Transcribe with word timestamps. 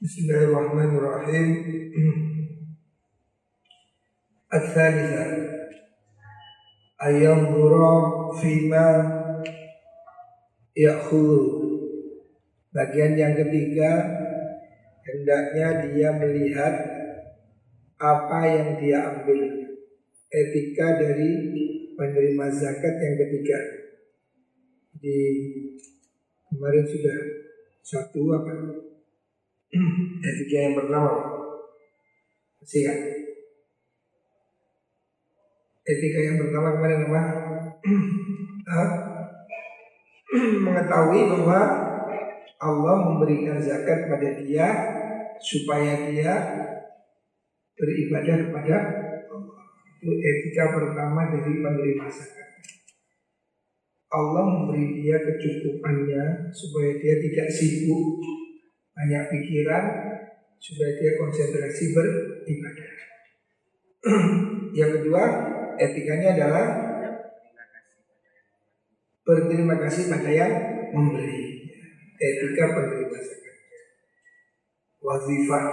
Bismillahirrahmanirrahim. 0.00 1.48
Al-thalitha 4.48 5.24
ayam 7.04 7.52
dura 7.52 7.92
fima 8.40 8.88
yakhulu. 10.72 11.40
Bagian 12.72 13.12
yang 13.12 13.36
ketiga 13.44 13.92
hendaknya 15.04 15.92
dia 15.92 16.16
melihat 16.16 16.74
apa 18.00 18.40
yang 18.48 18.80
dia 18.80 19.04
ambil. 19.04 19.68
Etika 20.32 20.96
dari 20.96 21.30
penerima 21.92 22.48
zakat 22.48 22.96
yang 23.04 23.20
ketiga. 23.20 23.84
Di 24.96 25.20
kemarin 26.48 26.88
sudah 26.88 27.18
satu 27.84 28.32
apa? 28.32 28.89
Etika 30.26 30.58
yang 30.66 30.74
pertama 30.78 31.10
Masih 32.58 32.80
kan? 32.86 32.98
Etika 35.86 36.20
yang 36.20 36.36
pertama 36.42 36.68
kemarin 36.78 37.06
apa? 37.06 37.22
Mengetahui 40.66 41.20
bahwa 41.26 41.60
Allah 42.60 42.96
memberikan 43.06 43.58
zakat 43.62 44.10
pada 44.10 44.28
dia 44.42 44.66
Supaya 45.40 46.10
dia 46.10 46.34
beribadah 47.78 48.36
kepada 48.50 48.76
Allah 49.30 49.62
Itu 50.02 50.12
etika 50.12 50.64
pertama 50.76 51.30
dari 51.32 51.62
penerima 51.62 52.06
zakat 52.10 52.50
Allah 54.10 54.42
memberi 54.42 54.98
dia 54.98 55.22
kecukupannya 55.22 56.50
supaya 56.50 56.98
dia 56.98 57.14
tidak 57.22 57.46
sibuk 57.46 58.18
banyak 58.94 59.22
pikiran 59.32 59.84
supaya 60.60 60.92
dia 61.00 61.12
konsentrasi 61.16 61.84
beribadah. 61.96 62.90
Yang 64.78 64.90
kedua, 65.00 65.24
etikanya 65.80 66.36
adalah 66.36 66.66
berterima 69.24 69.78
kasih 69.80 70.10
pada 70.12 70.30
yang 70.30 70.52
memberi. 70.92 71.64
Etika 72.20 72.64
penerima 72.76 73.18
zakat. 73.18 73.56
Wazifah. 75.00 75.66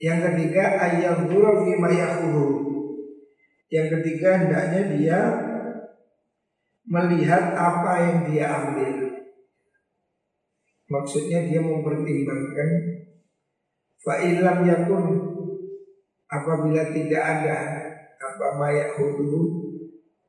Yang 0.00 0.18
ketiga, 0.32 0.64
ayam 0.80 1.28
dura 1.28 1.60
fima 1.62 1.88
Yang 3.70 3.86
ketiga, 4.00 4.30
hendaknya 4.42 4.82
dia 4.96 5.20
melihat 6.90 7.54
apa 7.54 7.92
yang 8.02 8.18
dia 8.26 8.46
ambil. 8.50 9.09
Maksudnya 10.90 11.46
dia 11.46 11.62
mempertimbangkan 11.62 12.70
fa'ilam 14.02 14.66
yakun 14.66 15.06
apabila 16.26 16.82
tidak 16.90 17.22
ada 17.22 17.58
apa 18.18 18.46
mayak 18.58 18.98
hudu 18.98 19.70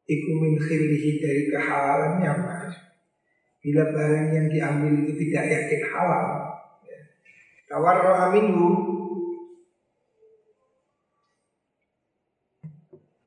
iku 0.05 0.31
min 0.37 0.61
khilihi 0.61 1.17
dari 1.17 1.43
kehalalannya 1.49 2.29
apa 2.29 2.57
bila 3.61 3.89
barang 3.89 4.29
yang 4.33 4.47
diambil 4.53 4.93
itu 5.05 5.13
tidak 5.25 5.45
yakin 5.49 5.81
halal 5.89 6.25
ya. 6.85 6.99
tawar 7.69 8.29
minhu. 8.33 8.69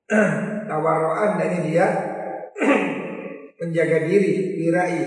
Tawarroan 0.68 1.40
dia 1.64 1.86
menjaga 3.58 4.05
diri 4.05 4.60
dirai 4.60 5.00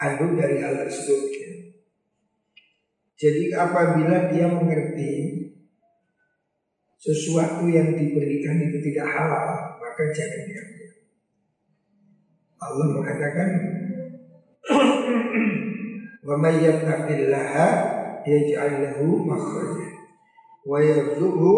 adu 0.00 0.32
dari 0.32 0.64
hal 0.64 0.80
tersebut 0.80 1.39
jadi 3.20 3.52
apabila 3.52 4.32
dia 4.32 4.48
mengerti 4.48 5.44
sesuatu 6.96 7.68
yang 7.68 7.92
diberikan 7.92 8.56
itu 8.64 8.80
tidak 8.80 9.12
halal, 9.12 9.76
maka 9.76 10.02
jangan 10.08 10.40
diambil. 10.48 10.88
Allah 12.64 12.86
mengatakan, 12.96 13.48
"Wa 16.28 16.34
may 16.40 16.64
yattaqillaha 16.64 17.68
yaj'al 18.24 18.88
makhraja 19.04 19.88
wa 20.64 20.80
yarzuqhu 20.80 21.56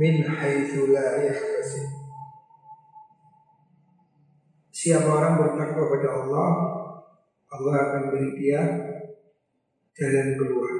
min 0.00 0.24
haitsu 0.24 0.88
la 0.88 1.20
yahtasib." 1.20 1.84
Siapa 4.72 5.04
orang 5.04 5.36
bertakwa 5.36 5.84
kepada 5.84 6.08
Allah, 6.16 6.50
Allah 7.52 7.74
akan 7.76 8.02
beri 8.08 8.30
dia 8.40 8.81
jalan 9.96 10.36
keluar. 10.40 10.74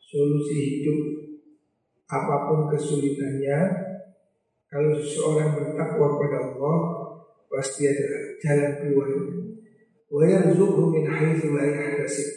Solusi 0.00 0.80
hidup 0.80 1.00
apa 2.08 2.48
pun 2.48 2.72
kesulitannya, 2.72 3.58
kalau 4.68 4.96
seseorang 4.96 5.52
bertakwa 5.52 6.16
kepada 6.16 6.38
Allah, 6.52 6.76
pasti 7.48 7.88
ada 7.88 8.36
jalan 8.40 8.72
keluar. 8.80 9.08
Wa 10.08 10.24
yarzuqhu 10.24 10.88
min 10.88 11.04
haitsu 11.04 11.52
la 11.52 11.64
yahtasib. 11.68 12.28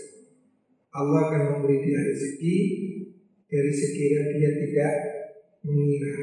Allah 0.91 1.31
akan 1.31 1.41
memberi 1.55 1.87
dia 1.87 2.03
rezeki 2.03 2.55
dari 3.47 3.71
sekiranya 3.71 4.35
dia 4.35 4.51
tidak 4.59 4.93
mengira. 5.63 6.15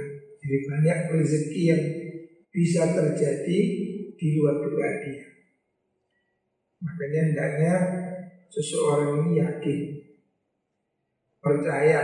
Jadi 0.44 0.56
banyak 0.68 0.98
rezeki 1.16 1.62
yang 1.64 1.84
bisa 2.52 2.92
terjadi 2.92 3.58
di 4.12 4.26
luar 4.36 4.60
dugaan 4.60 4.96
dia. 5.08 5.24
Makanya 6.84 7.20
hendaknya 7.32 7.74
seseorang 8.48 9.24
ini 9.24 9.40
yakin 9.40 9.78
percaya 11.38 12.00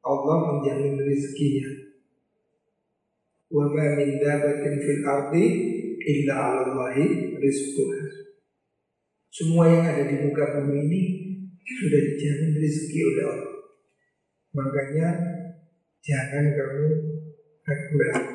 Allah 0.00 0.36
menjamin 0.48 0.96
rezekinya. 0.96 1.68
Wa 3.50 3.68
ma 3.68 3.86
min 3.98 4.16
dabatin 4.16 4.74
fil 4.80 5.02
ardi 5.04 5.46
illa 6.00 6.34
'ala 6.34 6.60
Allahi 6.72 7.36
rizquha. 7.36 8.30
Semua 9.30 9.70
yang 9.70 9.84
ada 9.86 10.08
di 10.08 10.26
muka 10.26 10.58
bumi 10.58 10.78
ini 10.90 11.00
sudah 11.62 12.00
dijamin 12.02 12.58
rezeki 12.58 13.00
oleh 13.14 13.24
Allah. 13.30 13.54
Makanya 14.50 15.08
jangan 16.02 16.44
kamu 16.50 16.88
ragu-ragu. 17.62 18.34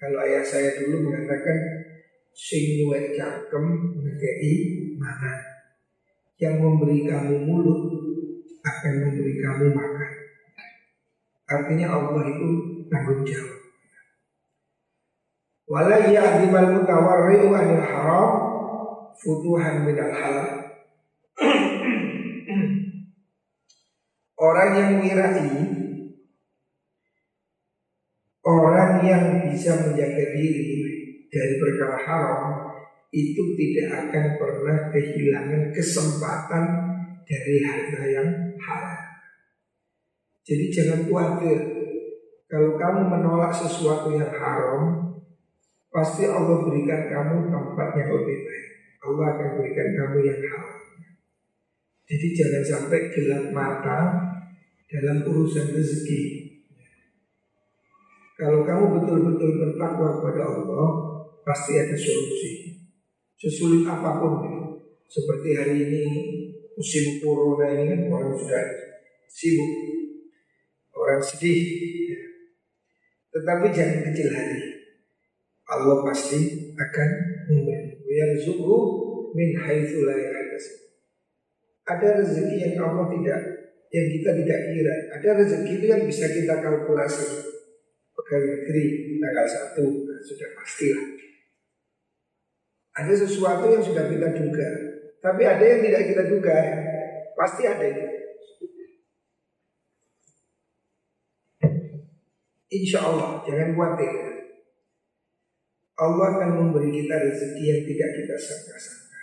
Kalau 0.00 0.18
ayah 0.24 0.40
saya 0.40 0.80
dulu 0.80 1.12
mengatakan 1.12 1.58
sing 2.34 2.80
nyuwek 2.80 3.14
cangkem 3.14 3.94
ngekei 3.98 4.54
makan. 4.96 5.38
Yang 6.40 6.56
memberi 6.56 7.04
kamu 7.04 7.36
mulut 7.44 7.80
akan 8.64 8.94
memberi 9.04 9.34
kamu 9.38 9.66
makan. 9.76 10.10
Artinya 11.50 11.86
Allah 11.98 12.22
itu 12.30 12.48
tanggung 12.88 13.22
jawab. 13.26 13.60
Wala 15.70 15.96
ya'dimal 16.02 16.82
mutawarri'u 16.82 17.54
anil 17.54 17.84
haram 17.84 18.30
futuhan 19.14 19.86
minal 19.86 20.10
halal. 20.10 20.50
Orang 24.40 24.70
yang 24.72 24.92
mirai 25.04 25.52
Orang 28.40 29.04
yang 29.04 29.52
bisa 29.52 29.76
menjaga 29.76 30.32
diri 30.32 31.09
dari 31.30 31.54
perkara 31.62 31.96
haram 32.04 32.42
itu 33.10 33.42
tidak 33.58 34.06
akan 34.06 34.24
pernah 34.38 34.78
kehilangan 34.90 35.62
kesempatan 35.70 36.64
dari 37.26 37.56
harta 37.62 38.02
yang 38.06 38.28
halal. 38.58 39.00
Jadi 40.42 40.64
jangan 40.74 41.06
khawatir 41.06 41.58
kalau 42.50 42.74
kamu 42.74 43.00
menolak 43.06 43.54
sesuatu 43.54 44.10
yang 44.10 44.34
haram, 44.34 45.14
pasti 45.86 46.26
Allah 46.26 46.66
berikan 46.66 47.06
kamu 47.06 47.46
tempat 47.46 47.88
yang 47.94 48.10
lebih 48.10 48.38
baik. 48.42 48.66
Allah 49.06 49.24
akan 49.38 49.48
berikan 49.54 49.88
kamu 49.94 50.18
yang 50.26 50.40
halal. 50.50 50.78
Jadi 52.10 52.26
jangan 52.34 52.62
sampai 52.66 53.00
gelap 53.14 53.44
mata 53.54 53.98
dalam 54.90 55.22
urusan 55.30 55.78
rezeki. 55.78 56.22
Kalau 58.34 58.66
kamu 58.66 58.98
betul-betul 58.98 59.50
bertakwa 59.62 60.18
kepada 60.18 60.42
Allah, 60.50 61.09
pasti 61.46 61.72
ada 61.76 61.96
solusi. 61.96 62.80
Sesulit 63.40 63.88
apa 63.88 64.20
pun. 64.20 64.34
Seperti 65.10 65.58
hari 65.58 65.74
ini 65.90 66.02
musim 66.78 67.18
corona 67.18 67.66
ini 67.74 68.06
orang 68.06 68.30
sudah 68.38 68.64
sibuk, 69.26 69.72
orang 70.94 71.18
sedih. 71.18 71.66
Tetapi 73.34 73.66
jangan 73.74 74.06
kecil 74.10 74.28
hati. 74.30 74.60
Allah 75.70 75.98
pasti 76.06 76.70
akan 76.74 77.10
memberi. 77.50 77.98
Yarzuqhu 78.10 78.78
min 79.38 79.54
haitsu 79.54 80.02
Ada 81.86 82.22
rezeki 82.22 82.56
yang 82.58 82.74
Allah 82.86 83.06
tidak 83.10 83.40
yang 83.90 84.06
kita 84.06 84.30
tidak 84.42 84.60
kira. 84.70 84.94
Ada 85.18 85.30
rezeki 85.42 85.72
itu 85.82 85.86
yang 85.90 86.02
bisa 86.06 86.26
kita 86.30 86.62
kalkulasi. 86.62 87.50
Pegawai 88.14 88.46
negeri 88.46 89.18
tanggal 89.18 89.46
satu 89.46 90.06
sudah 90.22 90.48
pastilah. 90.54 91.19
Ada 93.00 93.12
sesuatu 93.24 93.64
yang 93.72 93.80
sudah 93.80 94.04
kita 94.12 94.28
duga, 94.36 94.68
tapi 95.24 95.42
ada 95.48 95.64
yang 95.64 95.80
tidak 95.80 96.02
kita 96.12 96.22
duga. 96.28 96.52
Ya. 96.52 96.76
Pasti 97.32 97.64
ada 97.64 97.84
itu. 97.88 98.04
Insya 102.70 103.02
Allah, 103.02 103.40
jangan 103.48 103.72
khawatir. 103.72 104.12
Allah 106.00 106.26
akan 106.32 106.50
memberi 106.56 106.88
kita 106.92 107.16
rezeki 107.16 107.64
yang 107.64 107.82
tidak 107.84 108.10
kita 108.20 108.34
sangka-sangka. 108.36 109.20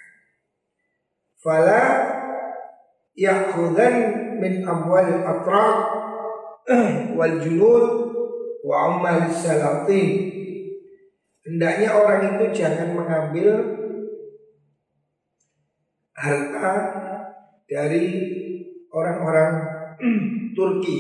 Fala 1.41 1.83
yakhudan 3.17 3.95
min 4.37 4.61
amwal 4.61 5.09
atraq 5.25 5.77
wal 7.17 7.35
julud 7.41 7.85
wa 8.61 8.75
ammal 8.93 9.25
salatin 9.33 10.36
Hendaknya 11.47 11.95
orang 11.95 12.21
itu 12.35 12.45
jangan 12.51 12.91
mengambil 12.91 13.47
harta 16.11 16.73
dari 17.63 18.03
orang-orang 18.91 19.51
Turki. 20.57 20.97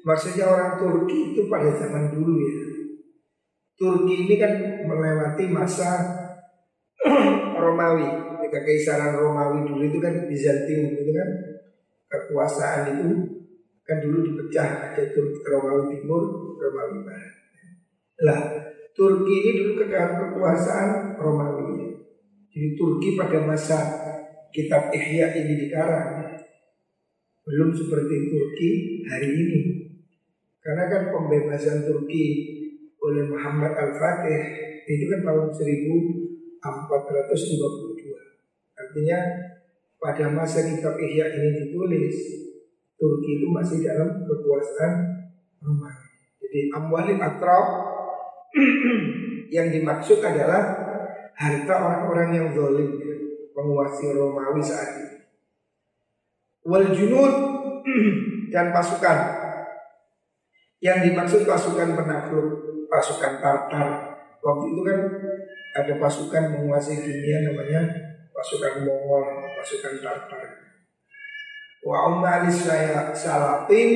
Maksudnya 0.00 0.48
orang 0.48 0.80
Turki 0.80 1.36
itu 1.36 1.44
pada 1.52 1.76
zaman 1.76 2.08
dulu 2.08 2.40
ya. 2.40 2.56
Turki 3.76 4.24
ini 4.24 4.34
kan 4.40 4.52
melewati 4.88 5.44
masa 5.52 5.90
Romawi. 7.62 8.32
Kekaisaran 8.52 9.16
Romawi 9.16 9.64
dulu 9.64 9.80
itu 9.88 9.96
kan 9.96 10.28
Bizantium 10.28 10.92
itu 10.92 11.08
kan 11.08 11.28
kekuasaan 12.12 13.00
itu 13.00 13.08
kan 13.84 13.96
dulu 14.00 14.24
dipecah 14.24 14.92
ada 14.92 15.02
Turki 15.12 15.40
Romawi 15.44 16.00
Timur, 16.00 16.52
Romawi 16.60 17.00
Barat. 17.04 17.32
Lah, 18.22 18.40
Turki 18.92 19.36
ini 19.40 19.64
dulu 19.64 19.88
kekuasaan 19.88 21.16
Romawi. 21.16 21.96
Jadi 22.52 22.76
Turki 22.76 23.16
pada 23.16 23.40
masa 23.40 23.80
kitab 24.52 24.92
Ihya 24.92 25.32
ini 25.32 25.64
dikarang 25.64 26.28
belum 27.42 27.72
seperti 27.72 28.28
Turki 28.28 29.00
hari 29.08 29.32
ini. 29.32 29.60
Karena 30.60 30.92
kan 30.92 31.08
pembebasan 31.08 31.88
Turki 31.88 32.24
oleh 33.00 33.24
Muhammad 33.26 33.74
Al-Fatih 33.74 34.40
itu 34.86 35.04
kan 35.08 35.24
tahun 35.24 35.48
1452. 35.56 36.60
Artinya 38.76 39.18
pada 39.96 40.28
masa 40.28 40.68
kitab 40.68 41.00
Ihya 41.00 41.32
ini 41.32 41.64
ditulis 41.64 42.44
Turki 43.00 43.40
itu 43.40 43.48
masih 43.48 43.80
dalam 43.80 44.20
kekuasaan 44.28 44.92
Romawi. 45.64 46.12
Jadi 46.44 46.68
amwalin 46.76 47.24
atraf 47.24 47.91
yang 49.54 49.68
dimaksud 49.72 50.20
adalah 50.20 50.62
harta 51.36 51.74
orang-orang 51.74 52.28
yang 52.36 52.46
zalim, 52.52 53.00
penguasa 53.52 54.06
Romawi 54.16 54.62
saat 54.64 54.90
itu 55.00 55.12
wal 56.66 56.86
junud 56.94 57.34
dan 58.54 58.70
pasukan. 58.70 59.18
Yang 60.82 60.98
dimaksud 61.10 61.46
pasukan 61.46 61.94
penakluk, 61.94 62.46
pasukan 62.90 63.38
Tartar. 63.38 64.18
Waktu 64.42 64.64
itu 64.74 64.80
kan 64.82 64.98
ada 65.78 65.94
pasukan 66.02 66.58
menguasai 66.58 66.98
dunia 66.98 67.46
namanya 67.46 67.86
pasukan 68.34 68.82
Mongol, 68.82 69.46
pasukan 69.62 70.02
Tartar. 70.02 70.42
Wa 71.86 72.10
saya 72.50 73.14
salatin 73.14 73.90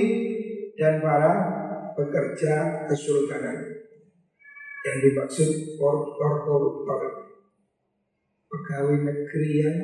dan 0.79 1.03
para 1.03 1.33
pekerja 1.99 2.87
kesultanan. 2.87 3.76
Yang 4.87 4.99
dimaksud 5.03 5.51
koruptor-koruptor 5.83 7.27
pegawai 8.47 9.03
negeri 9.03 9.51
yang 9.59 9.79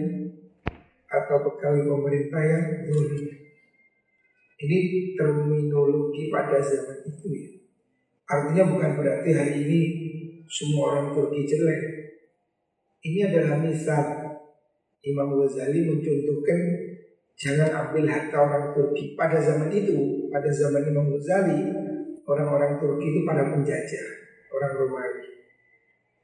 atau 1.11 1.43
pegawai 1.43 1.83
pemerintah 1.91 2.39
yang 2.39 2.65
zalim. 2.87 3.27
Ini 4.63 4.79
terminologi 5.19 6.31
pada 6.31 6.63
zaman 6.63 7.03
itu 7.03 7.27
ya. 7.35 7.51
Artinya 8.31 8.63
bukan 8.71 8.91
berarti 8.95 9.31
hari 9.35 9.55
ini 9.67 9.81
semua 10.47 10.95
orang 10.95 11.19
Turki 11.19 11.51
jelek. 11.51 11.83
Ini 13.03 13.27
adalah 13.27 13.59
misal 13.59 14.05
Imam 15.03 15.35
Ghazali 15.35 15.83
mencontohkan 15.83 16.61
jangan 17.35 17.71
ambil 17.75 18.07
harta 18.07 18.39
orang 18.39 18.71
Turki 18.71 19.19
pada 19.19 19.43
zaman 19.43 19.67
itu. 19.75 20.31
Pada 20.31 20.47
zaman 20.47 20.87
Imam 20.87 21.11
Ghazali 21.11 21.59
orang-orang 22.23 22.79
Turki 22.79 23.11
itu 23.11 23.21
pada 23.27 23.51
penjajah 23.51 24.22
orang 24.53 24.73
Romawi 24.77 25.25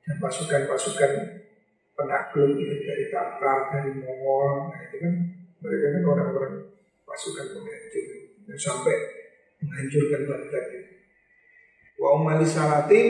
dan 0.05 0.17
pasukan-pasukan 0.21 1.13
penakluk 1.99 2.55
ya, 2.57 2.75
dari 2.79 3.05
Tatar, 3.11 3.59
dari 3.75 3.93
Mongol, 3.99 4.71
nah 4.71 4.81
itu 4.87 4.97
kan 5.03 5.15
mereka 5.59 5.87
kan 5.99 6.03
orang-orang 6.07 6.55
pasukan 7.03 7.47
penghancur 7.51 8.05
yang 8.47 8.61
sampai 8.61 8.97
menghancurkan 9.59 10.23
Baghdad. 10.29 10.67
Wa 11.99 12.09
umali 12.15 12.47
salatin 12.47 13.09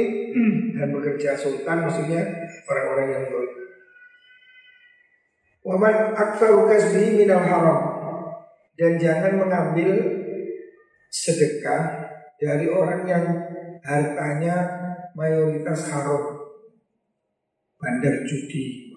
dan 0.73 0.88
bekerja 0.97 1.37
sultan 1.37 1.85
maksudnya 1.85 2.25
orang-orang 2.64 3.06
yang 3.12 3.25
boleh. 3.29 3.55
Waman 5.69 6.17
aksaru 6.17 6.64
kasbihi 6.64 7.21
minal 7.21 7.44
haram 7.44 7.81
dan 8.81 8.97
jangan 8.97 9.37
mengambil 9.37 10.00
sedekah 11.12 12.09
dari 12.41 12.73
orang 12.73 13.05
yang 13.05 13.25
hartanya 13.85 14.77
mayoritas 15.19 15.91
haram 15.91 16.38
bandar 17.75 18.23
judi, 18.23 18.94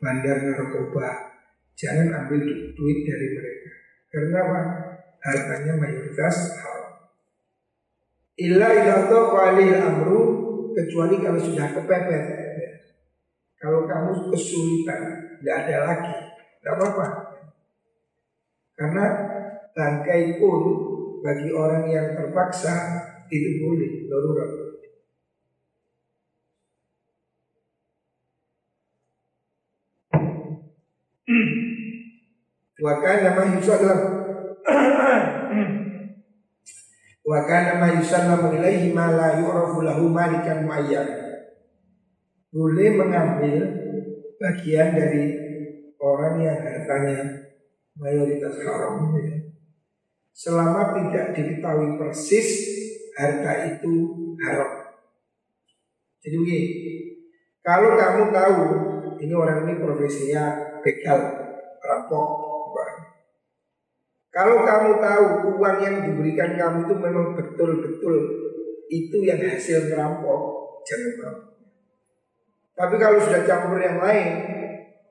bandar 0.00 0.40
narkoba. 0.40 1.36
Jangan 1.76 2.24
ambil 2.24 2.40
duit 2.76 2.98
dari 3.04 3.28
mereka. 3.36 3.70
Karena 4.12 4.38
apa? 4.44 4.60
Hartanya 5.20 5.72
mayoritas 5.76 6.60
haram. 6.60 7.12
Illa 8.40 8.68
ilato 8.72 9.36
walil 9.36 9.76
amru 9.76 10.20
kecuali 10.72 11.20
kalau 11.20 11.40
sudah 11.40 11.68
kepepet. 11.76 12.24
Kalau 13.60 13.84
kamu 13.84 14.32
kesulitan, 14.32 15.00
tidak 15.36 15.56
ada 15.68 15.76
lagi, 15.84 16.16
tidak 16.56 16.72
apa-apa. 16.80 17.06
Karena 18.72 19.04
bangkai 19.76 20.40
pun 20.40 20.60
bagi 21.20 21.52
orang 21.52 21.84
yang 21.92 22.16
terpaksa 22.16 22.72
itu 23.28 23.60
boleh, 23.60 24.08
darurat. 24.08 24.69
Wa 32.80 32.96
kana 33.04 33.36
ma 33.36 33.44
yusallam 33.44 34.00
Wa 37.30 37.46
kana 37.46 37.78
ma 37.78 37.88
yusallamu 37.94 38.58
ilaihi 38.58 38.90
ma 38.90 39.12
la 39.14 39.38
yu'rafu 39.38 39.86
lahu 39.86 40.10
malikan 40.10 40.66
muayyan. 40.66 41.06
Boleh 42.50 42.98
mengambil 42.98 43.56
bagian 44.40 44.98
dari 44.98 45.38
orang 46.02 46.42
yang 46.42 46.58
hartanya 46.58 47.46
mayoritas 47.94 48.58
haram. 48.66 49.14
Selama 50.34 50.96
tidak 50.96 51.36
diketahui 51.38 52.00
persis 52.00 52.48
harta 53.14 53.78
itu 53.78 53.94
haram. 54.42 54.90
Jadi 56.24 56.34
begini, 56.34 56.68
kalau 57.62 57.94
kamu 57.94 58.32
tahu 58.34 58.60
ini 59.22 59.34
orang 59.36 59.68
ini 59.68 59.78
profesinya 59.78 60.44
begal, 60.82 61.20
rampok. 61.78 62.49
Kalau 64.30 64.62
kamu 64.62 65.02
tahu 65.02 65.26
uang 65.58 65.76
yang 65.82 65.96
diberikan 66.06 66.54
kamu 66.54 66.86
itu 66.86 66.94
memang 67.02 67.34
betul-betul 67.34 68.14
itu 68.90 69.16
yang 69.26 69.42
hasil 69.42 69.90
merampok, 69.90 70.40
jangan 70.86 71.12
mau. 71.18 71.38
Tapi 72.78 72.94
kalau 72.96 73.18
sudah 73.18 73.42
campur 73.42 73.82
yang 73.82 73.98
lain, 73.98 74.28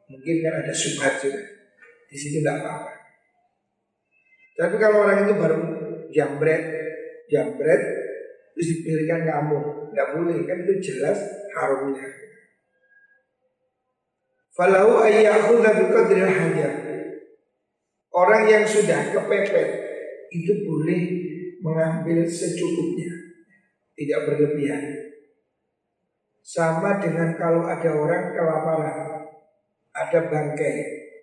mungkin 0.07 0.35
kan 0.43 0.63
ada 0.63 0.73
subhat 0.73 1.19
juga. 1.19 1.43
Di 2.09 2.15
situ 2.17 2.39
tidak 2.41 2.63
apa-apa. 2.63 2.93
Tapi 4.59 4.75
kalau 4.75 5.07
orang 5.07 5.23
itu 5.23 5.33
baru 5.39 5.59
jambret, 6.11 6.63
jambret, 7.31 7.81
terus 8.55 8.67
dipilihkan 8.75 9.23
kamu, 9.23 9.57
nggak 9.95 10.09
boleh 10.17 10.38
kan 10.43 10.57
itu 10.67 10.73
jelas 10.91 11.19
harumnya. 11.55 12.03
Falau 14.51 14.99
ayyakhudha 14.99 15.71
biqadril 15.79 16.27
hajat. 16.27 16.73
Orang 18.09 18.49
yang 18.49 18.65
sudah 18.65 19.13
kepepet 19.13 19.69
itu 20.33 20.65
boleh 20.65 21.01
mengambil 21.61 22.25
secukupnya, 22.25 23.11
tidak 23.93 24.19
berlebihan. 24.25 24.83
Sama 26.41 26.97
dengan 26.97 27.37
kalau 27.37 27.69
ada 27.69 27.93
orang 27.93 28.33
kelaparan, 28.33 28.99
ada 29.93 30.19
bangkai, 30.25 30.75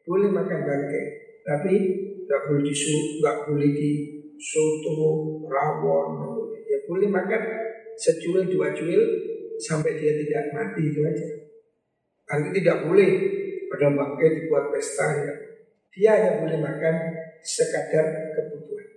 boleh 0.06 0.30
makan 0.30 0.60
bangkai, 0.62 1.04
tapi 1.42 1.74
nggak 2.22 2.42
boleh 2.46 2.62
di 2.70 2.74
nggak 3.18 3.36
boleh 3.50 3.70
di 3.74 3.90
soto, 4.38 5.42
rawon, 5.50 6.10
ya 6.70 6.78
boleh 6.86 7.10
makan 7.10 7.42
secuil 7.98 8.46
dua 8.46 8.70
cuil 8.76 9.02
sampai 9.58 9.98
dia 9.98 10.14
tidak 10.14 10.54
mati 10.54 10.86
itu 10.86 11.00
aja. 11.02 11.26
Artinya 12.30 12.52
tidak 12.54 12.78
boleh 12.86 13.10
pada 13.70 13.86
bangkai 13.90 14.28
dibuat 14.38 14.70
pesta 14.70 15.06
ya. 15.26 15.34
Dia 15.96 16.20
hanya 16.20 16.44
boleh 16.44 16.60
makan 16.60 16.94
sekadar 17.40 18.36
kebutuhan. 18.36 18.88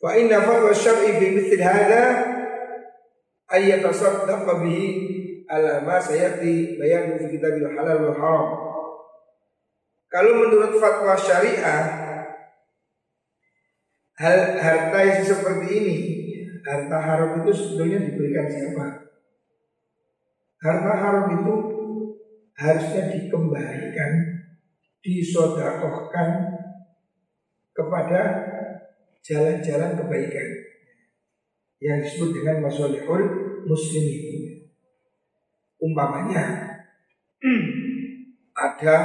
Wa 0.00 0.16
inna 0.16 0.40
fatwa 0.40 0.72
syar'i 0.72 1.20
fi 1.20 1.26
mithl 1.36 1.60
hadha 1.60 2.04
ay 3.52 3.76
yatasaddaq 3.76 4.48
bihi 4.64 4.84
ala 5.52 5.84
ma 5.84 6.00
sayati 6.00 6.80
bayanu 6.80 7.20
fi 7.20 7.28
kitabil 7.28 7.68
halal 7.76 8.08
wal 8.08 8.16
haram. 8.16 8.48
Kalau 10.08 10.32
menurut 10.40 10.80
fatwa 10.80 11.12
syariah 11.12 11.84
hal 14.16 14.38
harta 14.60 14.98
yang 15.04 15.22
seperti 15.24 15.66
ini 15.72 15.96
harta 16.64 16.98
haram 17.00 17.30
itu 17.42 17.50
sebetulnya 17.52 18.00
diberikan 18.00 18.46
siapa? 18.48 18.86
Harta 20.62 20.92
haram 20.94 21.26
itu 21.36 21.54
harusnya 22.54 23.02
dikembalikan, 23.10 24.12
disodakohkan 25.02 26.30
kepada 27.74 28.20
jalan-jalan 29.22 29.98
kebaikan 29.98 30.48
yang 31.82 31.98
disebut 31.98 32.30
dengan 32.30 32.62
masolihul 32.62 33.22
muslimin. 33.66 34.70
Umpamanya 35.82 36.78
ada 38.70 38.96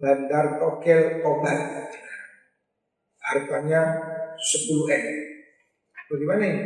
bandar 0.00 0.56
tokel 0.56 1.20
obat 1.20 1.92
harganya 3.20 3.82
10 4.40 4.96
m. 4.96 5.04
Bagaimana 6.06 6.44
ini? 6.46 6.64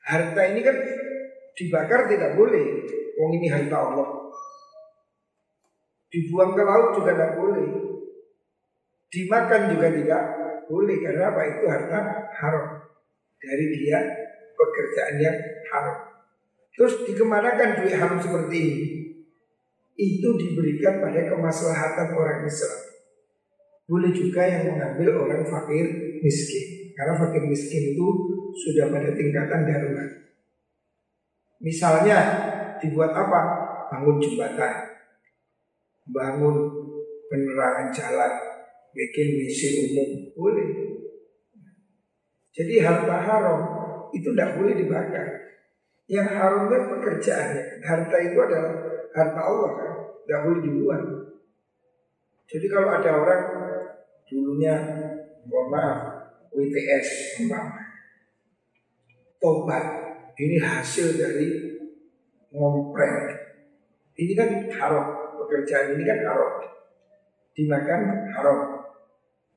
Harta 0.00 0.42
ini 0.50 0.60
kan 0.64 0.76
dibakar 1.54 2.08
tidak 2.08 2.34
boleh. 2.34 2.88
Wong 3.20 3.30
ini 3.36 3.46
harta 3.52 3.76
Allah. 3.76 4.29
Dibuang 6.10 6.58
ke 6.58 6.62
laut 6.66 6.98
juga 6.98 7.14
tidak 7.14 7.38
boleh. 7.38 7.66
Dimakan 9.10 9.62
juga 9.74 9.88
tidak 9.94 10.22
boleh 10.66 10.96
karena 11.02 11.30
apa? 11.30 11.40
Itu 11.54 11.64
harta 11.70 11.98
haram 12.34 12.66
dari 13.38 13.66
dia 13.78 13.98
pekerjaan 14.54 15.16
yang 15.22 15.38
haram. 15.70 15.98
Terus 16.74 17.06
dikemanakan 17.06 17.82
duit 17.82 17.94
haram 17.94 18.18
seperti 18.18 18.56
ini? 18.58 18.88
Itu 19.98 20.34
diberikan 20.38 21.02
pada 21.02 21.26
kemaslahatan 21.30 22.08
orang 22.14 22.46
Islam. 22.46 22.80
Boleh 23.90 24.14
juga 24.14 24.46
yang 24.46 24.70
mengambil 24.70 25.26
orang 25.26 25.42
fakir 25.46 26.18
miskin. 26.22 26.94
Karena 26.94 27.18
fakir 27.18 27.42
miskin 27.46 27.94
itu 27.94 28.06
sudah 28.54 28.90
pada 28.90 29.10
tingkatan 29.14 29.66
darurat. 29.66 30.10
Misalnya 31.60 32.18
dibuat 32.80 33.12
apa? 33.12 33.40
Bangun 33.90 34.22
jembatan, 34.22 34.89
bangun 36.10 36.56
penerangan 37.30 37.88
jalan, 37.94 38.32
bikin 38.94 39.28
misi 39.38 39.68
umum, 39.86 40.10
boleh. 40.34 40.68
Jadi 42.50 42.82
harta 42.82 43.16
haram 43.22 43.60
itu 44.10 44.34
tidak 44.34 44.58
boleh 44.58 44.74
dibakar. 44.74 45.26
Yang 46.10 46.28
haram 46.34 46.66
kan 46.66 46.82
pekerjaannya. 46.90 47.62
Harta 47.86 48.16
itu 48.18 48.38
adalah 48.42 48.74
harta 49.14 49.40
Allah 49.40 49.70
kan, 49.78 49.92
tidak 50.26 50.40
boleh 50.42 50.60
dibuang. 50.66 51.06
Jadi 52.50 52.66
kalau 52.66 52.90
ada 52.90 53.10
orang 53.14 53.42
dulunya, 54.26 54.74
mohon 55.46 55.66
maaf, 55.70 55.98
WTS 56.50 57.38
umpama, 57.46 57.78
tobat 59.38 59.86
ini 60.34 60.58
hasil 60.58 61.14
dari 61.14 61.48
ngompreng. 62.50 63.38
Ini 64.18 64.32
kan 64.34 64.50
haram, 64.74 65.06
pekerjaan 65.50 65.98
ini 65.98 66.06
kan 66.06 66.22
haram. 66.22 66.52
Dimakan 67.58 68.00
haram. 68.38 68.58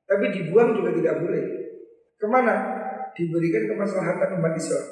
Tapi 0.09 0.25
dibuang 0.33 0.73
juga 0.73 0.89
tidak 0.97 1.21
boleh. 1.21 1.43
Ke 2.17 2.25
mana? 2.25 2.55
Diberikan 3.13 3.69
kemaslahatan 3.69 4.41
umat 4.41 4.57
Islam. 4.57 4.85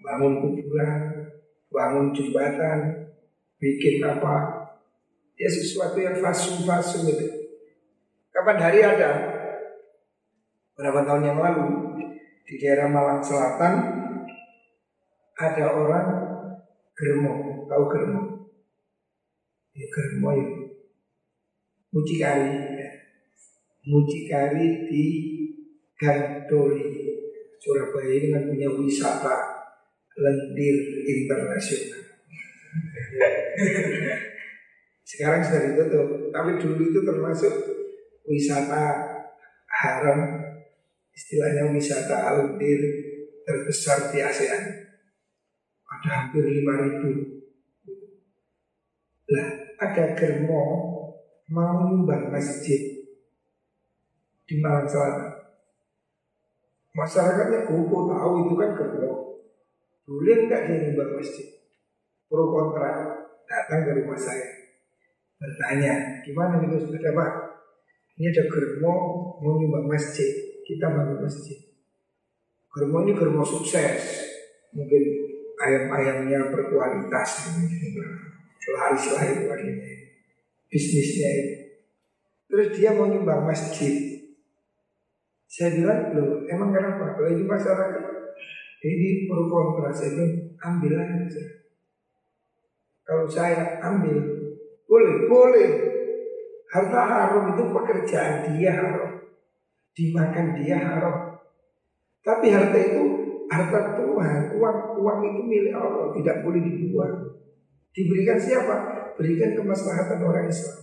Bangun 0.00 0.40
kuburan, 0.40 1.28
bangun 1.68 2.16
jembatan, 2.16 3.12
bikin 3.60 4.00
apa? 4.00 4.64
Ya 5.36 5.48
sesuatu 5.52 6.00
yang 6.00 6.16
fasum-fasum 6.16 7.04
itu. 7.12 7.28
Kapan 8.32 8.56
hari 8.56 8.80
ada? 8.80 9.10
Berapa 10.80 11.04
tahun 11.04 11.28
yang 11.28 11.38
lalu 11.44 11.68
di 12.48 12.56
daerah 12.56 12.88
Malang 12.88 13.20
Selatan 13.20 13.74
ada 15.36 15.64
orang 15.76 16.08
Germo, 16.96 17.64
tahu 17.68 17.84
Germo? 17.92 18.29
Ya 19.76 19.86
Germo 19.86 20.30
ya. 20.34 20.46
Mucikari, 21.90 22.54
ya. 22.78 22.90
Mucikari 23.90 24.86
di 24.86 25.04
Gandoli, 25.98 26.86
Surabaya 27.58 28.14
ini 28.14 28.32
kan 28.32 28.46
punya 28.46 28.68
wisata 28.72 29.36
lendir 30.16 30.76
internasional. 31.04 32.00
Sekarang 35.10 35.42
sudah 35.42 35.62
ditutup, 35.66 36.30
tapi 36.30 36.62
dulu 36.62 36.82
itu 36.88 37.00
termasuk 37.02 37.52
wisata 38.24 39.02
haram, 39.66 40.38
istilahnya 41.10 41.74
wisata 41.74 42.38
lendir 42.38 42.78
terbesar 43.42 44.14
di 44.14 44.22
ASEAN 44.22 44.90
ada 45.90 46.10
hampir 46.16 46.44
lima 46.48 46.74
ribu. 46.80 47.10
Lah 49.30 49.59
ada 49.80 50.12
germo 50.12 50.64
mau 51.48 51.88
nyumbang 51.88 52.28
masjid 52.28 53.00
di 54.44 54.54
Malang 54.60 54.84
Selatan. 54.84 55.40
Masyarakatnya 56.92 57.64
kuku 57.64 57.98
tahu 58.12 58.30
itu 58.44 58.54
kan 58.60 58.70
germo. 58.76 59.12
Boleh 60.04 60.36
enggak 60.46 60.68
dia 60.68 60.76
nyumbang 60.84 61.16
masjid? 61.16 61.48
Pro 62.28 62.52
kontra 62.52 63.08
datang 63.48 63.88
ke 63.88 63.90
rumah 64.04 64.20
saya. 64.20 64.46
Bertanya 65.40 66.20
gimana 66.20 66.60
Gus 66.68 66.92
ada 66.92 67.10
pak 67.16 67.30
ini 68.20 68.28
ada 68.28 68.44
germo 68.52 68.94
mau 69.40 69.56
nyumbang 69.56 69.88
masjid. 69.88 70.60
Kita 70.60 70.92
bangun 70.92 71.24
masjid. 71.24 71.56
Germo 72.68 73.00
ini 73.02 73.16
germo 73.16 73.42
sukses. 73.42 74.28
Mungkin 74.76 75.02
ayam-ayamnya 75.56 76.52
berkualitas 76.52 77.50
lah 78.76 78.92
itu 78.92 79.10
akhirnya 79.16 79.88
bisnisnya 80.68 81.28
itu. 81.32 81.54
Terus 82.50 82.68
dia 82.76 82.92
mau 82.92 83.08
nyumbang 83.08 83.48
masjid. 83.48 84.20
Saya 85.50 85.80
bilang 85.80 86.14
loh 86.14 86.46
emang 86.46 86.70
kenapa? 86.70 87.16
Kalau 87.16 87.30
ini 87.30 87.42
masyarakat. 87.46 88.04
Ini 88.80 89.28
pro 89.28 89.44
kontra 89.48 89.92
saya 89.92 90.16
bilang 90.16 90.56
ambil 90.60 90.92
aja. 91.00 91.44
Kalau 93.04 93.26
saya 93.26 93.80
ambil 93.82 94.18
boleh 94.86 95.14
boleh. 95.26 95.70
Harta 96.70 97.02
haram 97.02 97.50
itu 97.50 97.64
pekerjaan 97.66 98.54
dia 98.54 98.70
haram. 98.70 99.26
Dimakan 99.90 100.46
dia 100.54 100.78
haram. 100.78 101.34
Tapi 102.22 102.46
harta 102.46 102.78
itu 102.78 103.04
harta 103.50 103.98
Tuhan, 103.98 104.54
uang 104.54 104.78
uang 105.02 105.18
itu 105.26 105.40
milik 105.42 105.74
Allah, 105.74 106.14
tidak 106.14 106.46
boleh 106.46 106.62
dibuang. 106.62 107.16
Diberikan 107.90 108.38
siapa? 108.38 108.76
Berikan 109.18 109.58
kemaslahatan 109.58 110.22
orang 110.22 110.46
Islam. 110.46 110.78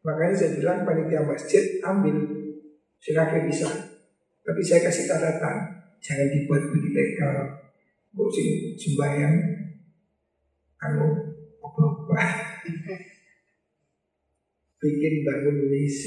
Makanya 0.00 0.34
saya 0.34 0.50
bilang 0.56 0.88
panitia 0.88 1.22
masjid 1.22 1.78
ambil 1.84 2.16
silakan 2.96 3.44
bisa. 3.46 3.68
Tapi 4.40 4.60
saya 4.64 4.88
kasih 4.88 5.04
catatan, 5.04 5.56
jangan 6.00 6.28
dibuat 6.32 6.64
legal. 6.72 7.36
Bosin 8.10 8.74
sembahyang, 8.74 9.36
anu 10.82 11.06
apa-apa. 11.62 12.16
Bikin 14.80 15.14
bangun 15.22 15.68
WC, 15.68 16.02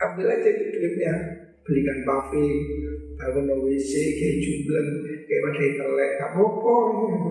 ambil 0.00 0.32
aja 0.32 0.50
duitnya, 0.50 1.14
belikan 1.62 2.00
paving, 2.02 2.58
bangun 3.22 3.62
WC 3.62 4.18
kayak 4.18 4.36
jumlah 4.42 4.86
kayak 5.30 5.42
pakai 5.46 5.68
telek 5.78 6.12
tak 6.18 6.30
apa 6.34 6.74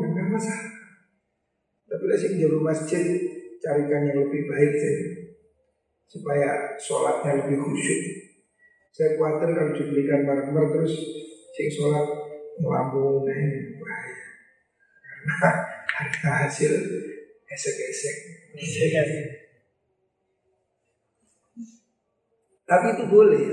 nggak 0.08 0.28
masalah 0.32 0.71
lah 2.08 2.18
sih 2.18 2.38
jauh 2.42 2.62
masjid 2.62 3.06
carikan 3.62 4.10
yang 4.10 4.26
lebih 4.26 4.50
baik 4.50 4.74
saja 4.74 5.08
supaya 6.12 6.76
sholatnya 6.76 7.46
lebih 7.46 7.62
khusyuk. 7.64 8.02
Saya 8.92 9.16
khawatir 9.16 9.56
kalau 9.56 9.72
dibelikan 9.72 10.28
barang-barang 10.28 10.70
terus 10.76 10.94
sing 11.56 11.70
sholat 11.72 12.04
melambung 12.60 13.24
nah 13.24 13.40
bahaya. 13.80 14.16
Karena 15.00 15.50
harta 15.96 16.32
hasil 16.48 16.72
esek-esek. 17.48 18.16
Tapi 22.68 22.88
itu 22.96 23.04
boleh. 23.12 23.46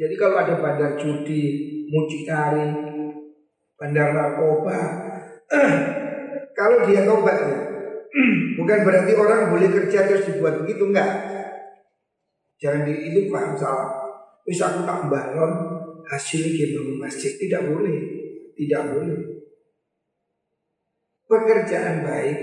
Jadi 0.00 0.14
kalau 0.16 0.40
ada 0.40 0.56
bandar 0.56 0.96
judi, 0.96 1.44
mucikari, 1.92 2.72
bandar 3.76 4.16
narkoba, 4.16 4.80
kalau 6.58 6.88
dia 6.88 7.04
tobat 7.04 7.36
ya, 7.36 7.59
bukan 8.58 8.78
berarti 8.82 9.12
orang 9.14 9.54
boleh 9.54 9.68
kerja 9.70 10.06
terus 10.10 10.26
dibuat 10.26 10.62
begitu 10.62 10.90
enggak. 10.90 11.10
Jangan 12.60 12.84
di 12.84 12.94
itu 13.08 13.30
paham 13.32 13.54
salah. 13.56 13.88
Bisa 14.44 14.72
aku 14.72 14.82
tak 14.82 15.06
balon 15.06 15.52
hasil 16.10 16.42
bangun 16.42 16.98
masjid 16.98 17.38
tidak 17.38 17.70
boleh, 17.70 17.98
tidak 18.58 18.82
boleh. 18.90 19.20
Pekerjaan 21.30 22.02
baik, 22.02 22.38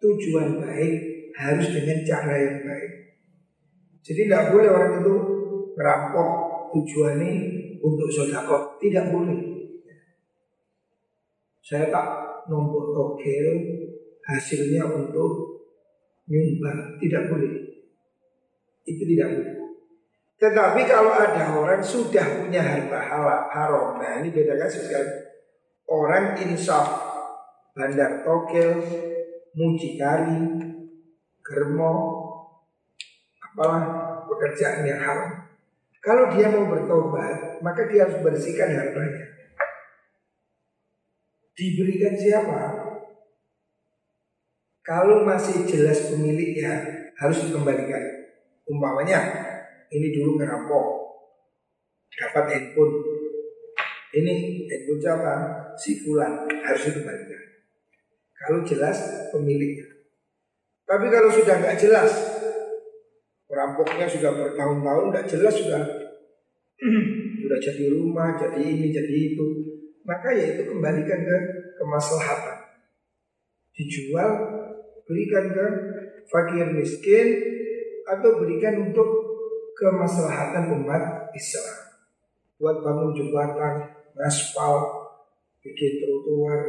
tujuan 0.00 0.56
baik 0.56 0.92
harus 1.36 1.68
dengan 1.68 1.98
cara 2.08 2.34
yang 2.40 2.58
baik. 2.64 2.92
Jadi 4.00 4.20
tidak 4.24 4.56
boleh 4.56 4.68
orang 4.72 5.04
itu 5.04 5.14
merampok 5.76 6.28
tujuannya 6.72 7.32
untuk 7.84 8.08
sodako, 8.08 8.80
tidak 8.80 9.12
boleh. 9.12 9.36
Saya 11.64 11.88
tak 11.92 12.08
nombor 12.48 12.92
togel 12.92 13.48
hasilnya 14.24 14.84
untuk 14.88 15.60
nyumbang, 16.28 16.96
tidak 17.00 17.28
boleh. 17.28 17.52
Itu 18.84 19.02
tidak 19.04 19.28
boleh. 19.36 19.54
Tetapi 20.34 20.80
kalau 20.84 21.12
ada 21.14 21.56
orang 21.56 21.80
sudah 21.80 22.42
punya 22.42 22.60
harta 22.60 23.00
halal 23.00 23.48
haram, 23.48 23.88
nah 23.96 24.20
ini 24.20 24.28
bedakan 24.34 24.68
sekali. 24.68 25.08
Orang 25.88 26.36
insaf, 26.40 26.84
bandar 27.72 28.24
togel, 28.26 28.82
mucikari, 29.54 30.42
germo, 31.40 31.94
apalah 33.40 33.84
pekerjaan 34.26 34.84
yang 34.84 35.00
haram. 35.00 35.30
Kalau 36.04 36.28
dia 36.36 36.52
mau 36.52 36.68
bertobat, 36.68 37.64
maka 37.64 37.88
dia 37.88 38.04
harus 38.04 38.20
bersihkan 38.20 38.76
hartanya. 38.76 39.24
Diberikan 41.56 42.12
siapa? 42.18 42.60
Kalau 44.84 45.24
masih 45.24 45.64
jelas 45.64 46.12
pemiliknya 46.12 46.76
harus 47.16 47.40
dikembalikan. 47.48 48.04
Umpamanya 48.68 49.20
ini 49.88 50.12
dulu 50.12 50.36
ngerampok 50.36 50.84
dapat 52.12 52.44
handphone. 52.52 52.92
Ini 54.12 54.34
handphone 54.68 55.00
siapa? 55.00 55.34
Si 55.80 56.04
fulan 56.04 56.44
harus 56.60 56.82
dikembalikan. 56.84 57.42
Kalau 58.36 58.60
jelas 58.60 59.00
pemiliknya. 59.32 59.88
Tapi 60.84 61.08
kalau 61.08 61.32
sudah 61.32 61.64
nggak 61.64 61.80
jelas 61.80 62.12
perampoknya 63.48 64.04
sudah 64.04 64.36
bertahun-tahun 64.36 65.04
nggak 65.08 65.26
jelas 65.32 65.54
sudah. 65.56 65.82
Sudah 67.44 67.60
jadi 67.60 67.92
rumah 67.92 68.40
jadi 68.40 68.56
ini 68.56 68.88
jadi 68.88 69.36
itu. 69.36 69.46
Maka 70.08 70.32
ya 70.32 70.56
itu 70.56 70.64
kembalikan 70.64 71.20
ke 71.20 71.36
kemaslahatan. 71.76 72.56
Dijual 73.76 74.30
berikan 75.04 75.44
ke 75.52 75.66
fakir 76.28 76.66
miskin 76.72 77.26
atau 78.04 78.40
berikan 78.40 78.90
untuk 78.90 79.08
kemaslahatan 79.76 80.80
umat 80.80 81.32
Islam. 81.34 81.76
Buat 82.60 82.80
bangun 82.80 83.12
jembatan, 83.12 83.90
ngaspal, 84.14 84.76
bikin 85.60 86.00
trotoar, 86.00 86.62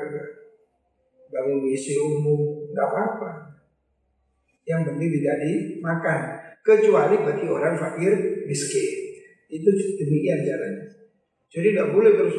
bangun 1.30 1.64
WC 1.68 2.00
umum, 2.02 2.66
tidak 2.72 2.88
apa-apa. 2.90 3.32
Yang 4.66 4.82
penting 4.92 5.10
tidak 5.22 5.36
dimakan, 5.46 6.20
kecuali 6.66 7.16
bagi 7.22 7.46
orang 7.46 7.78
fakir 7.78 8.14
miskin. 8.50 8.92
Itu 9.46 9.70
demikian 9.72 10.42
caranya. 10.42 10.84
Jadi 11.54 11.68
tidak 11.72 11.94
boleh 11.94 12.12
terus 12.18 12.36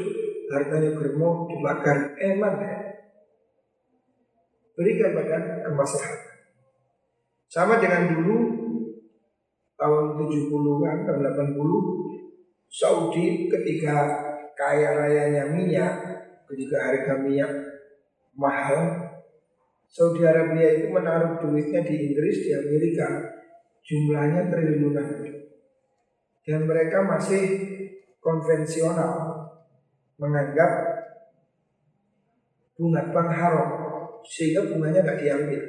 hartanya 0.50 0.90
germo 0.98 1.46
dibakar, 1.46 2.18
emang 2.18 2.58
ya. 2.58 2.85
Berikan 4.76 5.16
pada 5.16 5.64
kemaslahatan. 5.64 6.36
Sama 7.48 7.80
dengan 7.80 8.12
dulu 8.12 8.36
tahun 9.80 10.04
70-an, 10.20 10.96
tahun 11.08 11.20
80 11.56 11.56
Saudi 12.68 13.48
ketika 13.48 13.96
kaya 14.52 14.92
rayanya 15.00 15.48
minyak, 15.48 15.94
ketika 16.44 16.76
harga 16.92 17.14
minyak 17.24 17.52
mahal, 18.36 19.06
Saudi 19.88 20.26
Arabia 20.26 20.82
itu 20.82 20.92
menaruh 20.92 21.40
duitnya 21.40 21.80
di 21.80 22.12
Inggris, 22.12 22.44
di 22.44 22.52
Amerika, 22.52 23.06
jumlahnya 23.80 24.52
triliunan. 24.52 25.08
Dan 26.44 26.68
mereka 26.68 27.06
masih 27.06 27.42
konvensional 28.20 29.46
menganggap 30.18 30.70
bunga 32.76 33.02
bank 33.14 33.30
haram 33.32 33.85
sehingga 34.26 34.66
bunganya 34.66 35.00
nggak 35.06 35.20
diambil. 35.22 35.62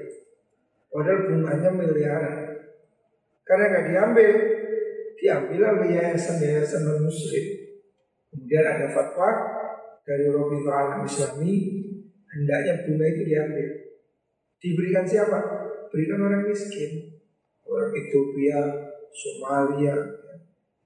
Padahal 0.90 1.20
bunganya 1.30 1.70
miliaran. 1.70 2.36
Karena 3.46 3.66
nggak 3.70 3.86
diambil, 3.94 4.32
diambil 5.16 5.62
oleh 5.78 5.90
yayasan-yayasan 5.94 6.82
non 6.84 7.06
muslim. 7.06 7.46
Kemudian 8.34 8.66
ada 8.66 8.88
fatwa 8.92 9.30
dari 10.04 10.26
Robi 10.28 10.66
Alam 10.68 11.08
Islami, 11.08 11.56
hendaknya 12.28 12.84
bunga 12.84 13.06
itu 13.08 13.22
diambil. 13.24 13.68
Diberikan 14.58 15.06
siapa? 15.08 15.40
Berikan 15.94 16.20
orang 16.28 16.44
miskin, 16.50 17.22
orang 17.64 17.94
Ethiopia, 17.96 18.60
Somalia, 19.14 19.96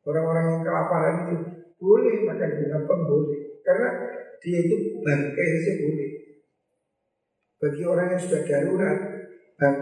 orang-orang 0.05 0.45
yang 0.53 0.63
kelaparan 0.65 1.15
itu 1.25 1.35
boleh 1.81 2.15
makan 2.29 2.51
bunga 2.61 2.79
pun 2.85 2.99
boleh, 3.09 3.41
karena 3.65 3.89
dia 4.41 4.57
itu 4.61 5.01
bangkai 5.01 5.47
saja 5.57 5.71
boleh. 5.85 6.00
Bagi 7.61 7.83
orang 7.85 8.17
yang 8.17 8.21
sudah 8.25 8.41
darurat, 8.41 8.97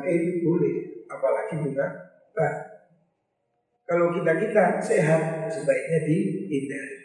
itu 0.04 0.44
boleh, 0.44 1.08
apalagi 1.08 1.64
bunga 1.64 1.88
bak. 2.36 2.56
Kalau 3.88 4.12
kita-kita 4.12 4.84
sehat 4.84 5.48
sebaiknya 5.48 6.00
dihindari. 6.04 7.00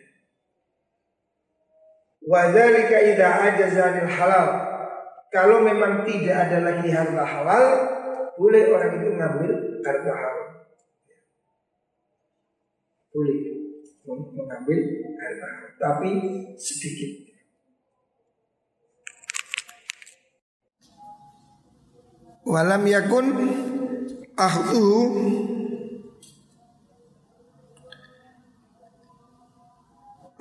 Wadzalika 2.27 2.99
idza 3.01 3.29
ajaza 3.41 4.05
halal. 4.05 4.49
Kalau 5.31 5.63
memang 5.63 6.03
tidak 6.03 6.51
ada 6.51 6.59
lagi 6.61 6.91
harta 6.91 7.25
halal, 7.25 7.67
boleh 8.35 8.63
orang 8.71 8.93
itu 8.99 9.09
ngambil 9.15 9.51
harta 9.81 10.13
halal. 10.13 10.39
Boleh 13.15 13.39
mengambil 14.35 14.79
harta 15.23 15.47
halal, 15.47 15.73
tapi 15.79 16.11
sedikit. 16.59 17.24
Walam 22.45 22.85
yakun 22.85 23.27
ahduhu 24.37 25.01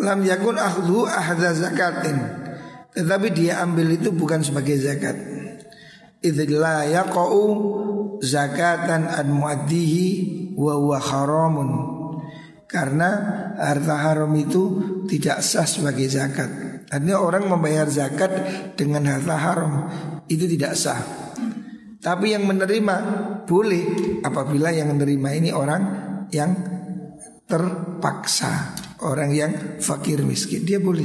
lam 0.04 0.20
yakun 0.28 0.60
akhdhu 0.60 1.08
ahda 1.08 1.56
zakatin. 1.56 2.18
Tetapi 2.94 3.28
dia 3.32 3.64
ambil 3.64 3.96
itu 3.96 4.12
bukan 4.12 4.44
sebagai 4.44 4.76
zakat. 4.78 5.16
Idza 6.20 6.92
yaqau 6.92 7.42
zakatan 8.20 9.08
an 9.08 9.28
muaddihi 9.32 10.08
wa 10.60 10.76
huwa 10.76 11.00
haramun. 11.00 11.70
Karena 12.68 13.10
harta 13.58 13.96
haram 13.96 14.34
itu 14.36 14.64
tidak 15.08 15.40
sah 15.40 15.66
sebagai 15.66 16.06
zakat. 16.12 16.52
Artinya 16.92 17.18
orang 17.22 17.48
membayar 17.48 17.88
zakat 17.90 18.30
dengan 18.76 19.08
harta 19.08 19.36
haram. 19.40 19.74
Itu 20.30 20.46
tidak 20.46 20.78
sah 20.78 21.23
tapi 22.04 22.36
yang 22.36 22.44
menerima 22.44 22.96
boleh 23.48 23.84
apabila 24.28 24.76
yang 24.76 24.92
menerima 24.92 25.30
ini 25.40 25.50
orang 25.56 25.82
yang 26.36 26.52
terpaksa. 27.48 28.76
Orang 29.04 29.36
yang 29.36 29.80
fakir 29.84 30.24
miskin. 30.24 30.64
Dia 30.64 30.80
boleh 30.80 31.04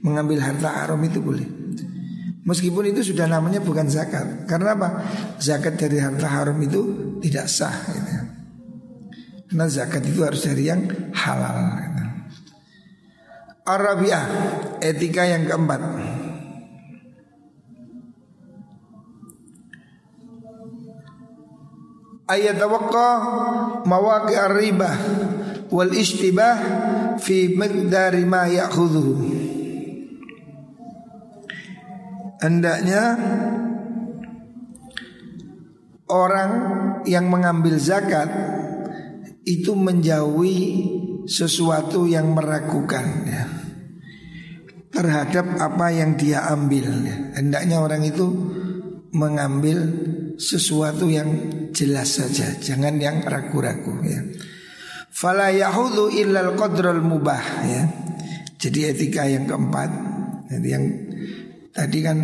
mengambil 0.00 0.40
harta 0.44 0.72
haram 0.72 1.00
itu 1.04 1.20
boleh. 1.20 1.44
Meskipun 2.48 2.92
itu 2.92 3.12
sudah 3.12 3.28
namanya 3.28 3.60
bukan 3.64 3.88
zakat. 3.88 4.48
Karena 4.48 4.72
apa? 4.76 4.88
Zakat 5.40 5.76
dari 5.76 6.00
harta 6.00 6.28
haram 6.28 6.56
itu 6.60 6.80
tidak 7.24 7.48
sah 7.48 7.76
gitu. 7.92 8.12
karena 9.46 9.66
zakat 9.70 10.02
itu 10.04 10.20
harus 10.20 10.42
dari 10.42 10.68
yang 10.68 10.84
halal 11.16 11.58
gitu. 11.80 12.04
Arabiah 13.66 14.24
etika 14.78 15.26
yang 15.26 15.48
keempat 15.48 15.80
ayat 22.26 22.58
tawakka 22.58 23.08
mawaqi 23.86 24.34
ar-riba 24.34 24.90
wal 25.70 25.92
istibah 25.94 26.58
fi 27.22 27.54
miqdari 27.54 28.26
ma 28.26 28.50
ya'khudhu 28.50 29.14
hendaknya 32.42 33.02
orang 36.06 36.50
yang 37.06 37.26
mengambil 37.26 37.78
zakat 37.78 38.28
itu 39.46 39.78
menjauhi 39.78 40.58
sesuatu 41.26 42.06
yang 42.06 42.34
meragukan 42.34 43.06
ya, 43.26 43.44
terhadap 44.90 45.58
apa 45.58 45.86
yang 45.90 46.14
dia 46.18 46.46
ambil 46.50 46.86
ya. 47.06 47.34
hendaknya 47.38 47.82
orang 47.82 48.02
itu 48.06 48.26
mengambil 49.14 49.86
sesuatu 50.36 51.08
yang 51.08 51.28
jelas 51.72 52.20
saja 52.20 52.56
jangan 52.60 53.00
yang 53.00 53.24
ragu-ragu 53.24 53.96
ya 54.04 54.20
Fala 55.16 55.48
yahudu 55.48 56.12
illal 56.12 56.52
qadral 56.60 57.00
mubah 57.00 57.40
ya. 57.64 57.88
Jadi 58.60 58.92
etika 58.92 59.24
yang 59.24 59.48
keempat. 59.48 59.88
Jadi 60.52 60.68
yang 60.68 60.84
tadi 61.72 61.98
kan 62.04 62.18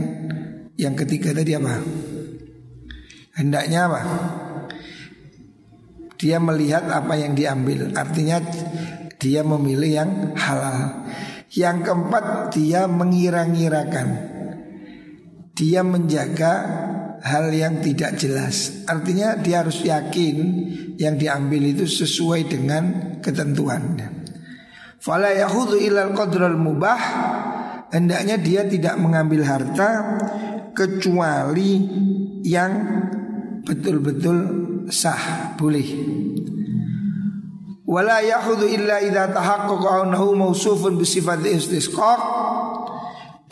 yang 0.76 0.92
ketiga 0.92 1.32
tadi 1.32 1.56
apa? 1.56 1.80
Hendaknya 3.32 3.88
apa? 3.88 4.00
Dia 6.20 6.36
melihat 6.36 6.84
apa 6.92 7.16
yang 7.16 7.32
diambil. 7.32 7.96
Artinya 7.96 8.44
dia 9.16 9.40
memilih 9.40 9.92
yang 10.04 10.10
halal. 10.36 11.08
Yang 11.48 11.88
keempat 11.88 12.24
dia 12.52 12.84
mengira-ngirakan. 12.92 14.08
Dia 15.56 15.80
menjaga 15.80 16.52
hal 17.22 17.54
yang 17.54 17.78
tidak 17.78 18.18
jelas. 18.18 18.82
Artinya 18.90 19.38
dia 19.38 19.62
harus 19.62 19.80
yakin 19.86 20.36
yang 20.98 21.14
diambil 21.16 21.62
itu 21.70 21.86
sesuai 21.86 22.50
dengan 22.50 23.16
ketentuan. 23.22 23.98
Fala 24.98 25.30
yahudu 25.34 25.78
ilal 25.78 26.14
qadral 26.14 26.58
mubah 26.58 27.00
hendaknya 27.90 28.38
dia 28.38 28.62
tidak 28.66 28.98
mengambil 28.98 29.46
harta 29.46 30.18
kecuali 30.74 31.82
yang 32.42 32.72
betul-betul 33.62 34.38
sah 34.90 35.54
boleh. 35.54 35.88
Wala 37.86 38.24
yahudu 38.24 38.66
illa 38.66 39.04
idza 39.04 39.30
tahaqqaqa 39.30 40.08
annahu 40.08 40.32
mausufun 40.32 40.96
bi 40.96 41.04
sifat 41.04 41.44
istisqaq 41.44 42.20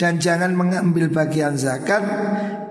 dan 0.01 0.17
jangan 0.17 0.57
mengambil 0.57 1.13
bagian 1.13 1.53
zakat 1.61 2.01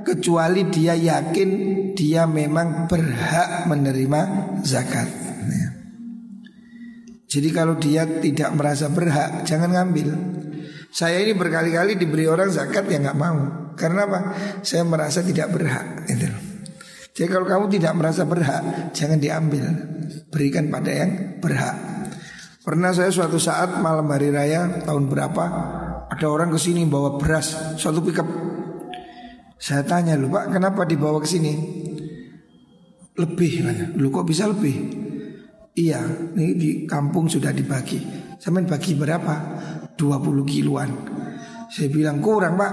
kecuali 0.07 0.69
dia 0.69 0.97
yakin 0.97 1.51
dia 1.95 2.25
memang 2.25 2.87
berhak 2.87 3.69
menerima 3.69 4.21
zakat. 4.65 5.09
Ya. 5.51 5.69
Jadi 7.31 7.49
kalau 7.55 7.79
dia 7.79 8.07
tidak 8.07 8.51
merasa 8.59 8.91
berhak, 8.91 9.47
jangan 9.47 9.71
ngambil. 9.71 10.09
Saya 10.91 11.23
ini 11.23 11.39
berkali-kali 11.39 11.95
diberi 11.95 12.27
orang 12.27 12.51
zakat 12.51 12.91
yang 12.91 13.07
nggak 13.07 13.21
mau. 13.21 13.39
Karena 13.79 14.05
apa? 14.11 14.21
Saya 14.67 14.83
merasa 14.83 15.23
tidak 15.23 15.55
berhak. 15.55 16.11
Gitu. 16.11 16.27
Jadi 17.15 17.29
kalau 17.31 17.47
kamu 17.47 17.65
tidak 17.71 17.93
merasa 17.95 18.27
berhak, 18.27 18.91
jangan 18.91 19.23
diambil. 19.23 19.65
Berikan 20.31 20.67
pada 20.67 20.91
yang 20.91 21.39
berhak. 21.39 21.77
Pernah 22.61 22.93
saya 22.93 23.09
suatu 23.09 23.41
saat 23.41 23.81
malam 23.81 24.05
hari 24.11 24.29
raya 24.29 24.85
tahun 24.85 25.09
berapa 25.09 25.45
ada 26.11 26.27
orang 26.27 26.51
ke 26.51 26.59
sini 26.59 26.85
bawa 26.85 27.17
beras 27.17 27.79
suatu 27.79 28.03
pickup. 28.03 28.50
Saya 29.61 29.85
tanya 29.85 30.17
lu 30.17 30.33
pak 30.33 30.57
kenapa 30.57 30.89
dibawa 30.89 31.21
ke 31.21 31.29
sini? 31.29 31.53
Lebih 33.21 33.53
mana? 33.61 33.93
Lu 34.01 34.09
kok 34.09 34.25
bisa 34.25 34.49
lebih? 34.49 34.73
Iya, 35.77 36.01
ini 36.33 36.57
di 36.57 36.71
kampung 36.89 37.29
sudah 37.29 37.53
dibagi. 37.53 38.01
Sampai 38.41 38.65
bagi 38.65 38.97
berapa? 38.97 39.35
20 40.01 40.49
kiloan. 40.49 40.91
Saya 41.69 41.93
bilang 41.93 42.25
kurang 42.25 42.57
pak, 42.57 42.73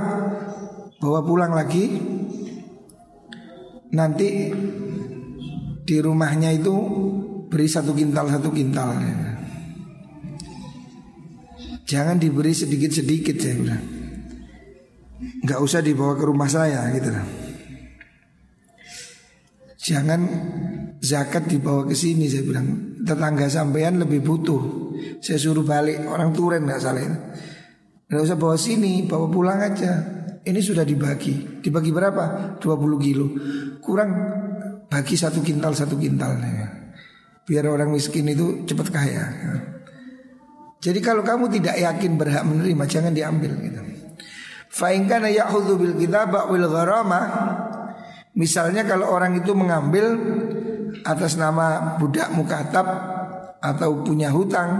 bawa 1.03 1.19
pulang 1.27 1.51
lagi. 1.51 1.91
Nanti 3.91 4.29
di 5.83 5.97
rumahnya 5.99 6.55
itu 6.55 6.75
beri 7.51 7.67
satu 7.67 7.91
kintal 7.91 8.31
satu 8.31 8.47
kintal. 8.47 8.95
Jangan 11.83 12.15
diberi 12.15 12.55
sedikit-sedikit 12.55 13.35
saya 13.39 13.55
bilang. 13.59 13.96
Gak 15.17 15.59
usah 15.61 15.81
dibawa 15.81 16.13
ke 16.13 16.23
rumah 16.29 16.45
saya 16.45 16.93
gitu 16.93 17.09
Jangan 19.87 20.19
zakat 20.99 21.47
dibawa 21.47 21.87
ke 21.87 21.95
sini 21.95 22.27
saya 22.27 22.43
bilang. 22.43 22.99
Tetangga 23.07 23.47
sampean 23.47 24.03
lebih 24.03 24.19
butuh. 24.19 24.61
Saya 25.23 25.39
suruh 25.39 25.63
balik 25.63 26.03
orang 26.03 26.35
turen 26.35 26.67
nggak 26.67 26.81
salah 26.83 26.99
itu. 26.99 27.17
Gak 28.11 28.21
usah 28.23 28.35
bawa 28.35 28.59
sini, 28.59 29.07
bawa 29.07 29.31
pulang 29.31 29.63
aja. 29.63 29.93
Ini 30.43 30.59
sudah 30.59 30.83
dibagi. 30.83 31.63
Dibagi 31.63 31.91
berapa? 31.95 32.55
20 32.59 32.67
kilo. 32.99 33.25
Kurang 33.79 34.11
bagi 34.91 35.15
satu 35.15 35.39
kintal 35.39 35.71
satu 35.71 35.95
kintal. 35.95 36.35
Biar 37.47 37.63
orang 37.71 37.91
miskin 37.95 38.27
itu 38.27 38.67
cepat 38.67 38.87
kaya. 38.91 39.23
Jadi 40.83 40.99
kalau 40.99 41.23
kamu 41.23 41.47
tidak 41.47 41.79
yakin 41.79 42.19
berhak 42.19 42.43
menerima 42.43 42.83
jangan 42.91 43.15
diambil 43.15 43.55
gitu. 43.63 43.81
Fa 44.77 44.93
in 44.93 45.09
kana 45.09 45.33
bil 45.33 45.97
kitabah 45.97 46.53
wal 46.53 46.67
gharama 46.69 47.21
Misalnya 48.37 48.85
kalau 48.85 49.09
orang 49.09 49.41
itu 49.41 49.57
mengambil 49.57 50.13
atas 51.01 51.41
nama 51.41 51.97
budak 51.97 52.29
mukatab 52.37 52.85
atau 53.57 54.05
punya 54.05 54.29
hutang 54.29 54.77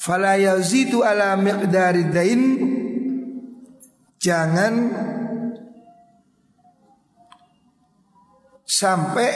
fala 0.00 0.40
yazidu 0.40 1.04
ala 1.04 1.36
miqdari 1.36 2.08
dain 2.08 2.40
jangan 4.16 4.72
sampai 8.64 9.30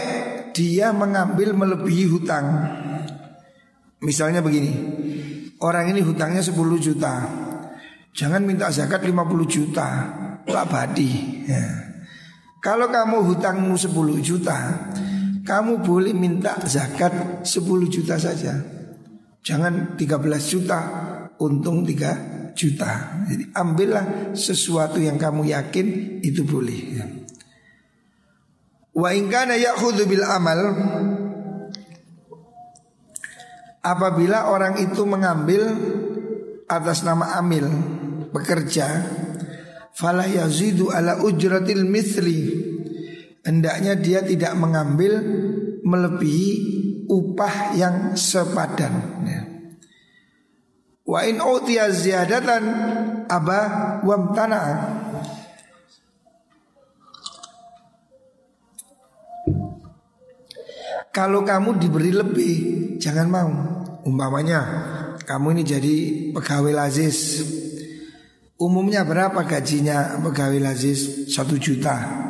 dia 0.56 0.90
mengambil 0.90 1.54
melebihi 1.54 2.04
hutang. 2.10 2.46
Misalnya 4.02 4.42
begini, 4.42 4.72
orang 5.62 5.94
ini 5.94 6.02
hutangnya 6.02 6.42
10 6.42 6.56
juta. 6.82 7.14
Jangan 8.16 8.42
minta 8.44 8.68
zakat 8.72 9.04
50 9.04 9.48
juta. 9.48 9.88
Pak 10.48 10.66
Badi. 10.72 11.44
Ya. 11.44 11.64
Kalau 12.58 12.90
kamu 12.90 13.22
hutangmu 13.22 13.76
10 13.78 14.18
juta, 14.24 14.56
kamu 15.44 15.84
boleh 15.84 16.16
minta 16.16 16.58
zakat 16.66 17.44
10 17.44 17.86
juta 17.86 18.18
saja. 18.18 18.58
Jangan 19.44 19.94
13 19.94 20.18
juta, 20.50 20.80
untung 21.38 21.86
3 21.86 22.52
juta. 22.58 23.22
Jadi 23.30 23.54
ambillah 23.54 24.34
sesuatu 24.34 24.98
yang 24.98 25.14
kamu 25.20 25.54
yakin 25.54 25.86
itu 26.24 26.42
boleh. 26.42 26.80
Ya. 26.98 27.04
Wa 28.98 29.14
in 29.14 29.30
kana 29.30 29.54
ya'khudhu 29.54 30.10
bil 30.10 30.26
amal 30.26 30.58
Apabila 33.78 34.50
orang 34.50 34.82
itu 34.82 35.06
mengambil 35.06 35.62
atas 36.68 37.00
nama 37.02 37.40
amil 37.40 37.64
pekerja 38.30 39.02
fala 39.96 40.28
yazidu 40.28 40.92
ala 40.92 41.24
ujratil 41.24 41.88
misli 41.88 42.38
hendaknya 43.42 43.96
dia 43.96 44.20
tidak 44.20 44.52
mengambil 44.54 45.18
melebihi 45.80 46.52
upah 47.08 47.72
yang 47.72 47.96
sepadan. 48.12 48.94
Ya. 49.24 49.42
wa 51.08 51.24
in 51.24 51.40
utiya 51.40 51.88
ziyadatan 51.88 52.64
aba 53.32 53.60
wamtana. 54.04 54.60
Kalau 61.08 61.42
kamu 61.42 61.82
diberi 61.82 62.14
lebih 62.14 62.78
Jangan 62.98 63.26
mau. 63.30 63.50
Umpamanya 64.02 64.60
Kamu 65.28 65.52
ini 65.52 65.60
jadi 65.60 65.96
pegawai 66.32 66.72
lazis 66.72 67.44
Umumnya 68.56 69.04
berapa 69.04 69.44
gajinya 69.44 70.16
pegawai 70.24 70.56
lazis? 70.56 71.28
Satu 71.28 71.60
juta 71.60 72.24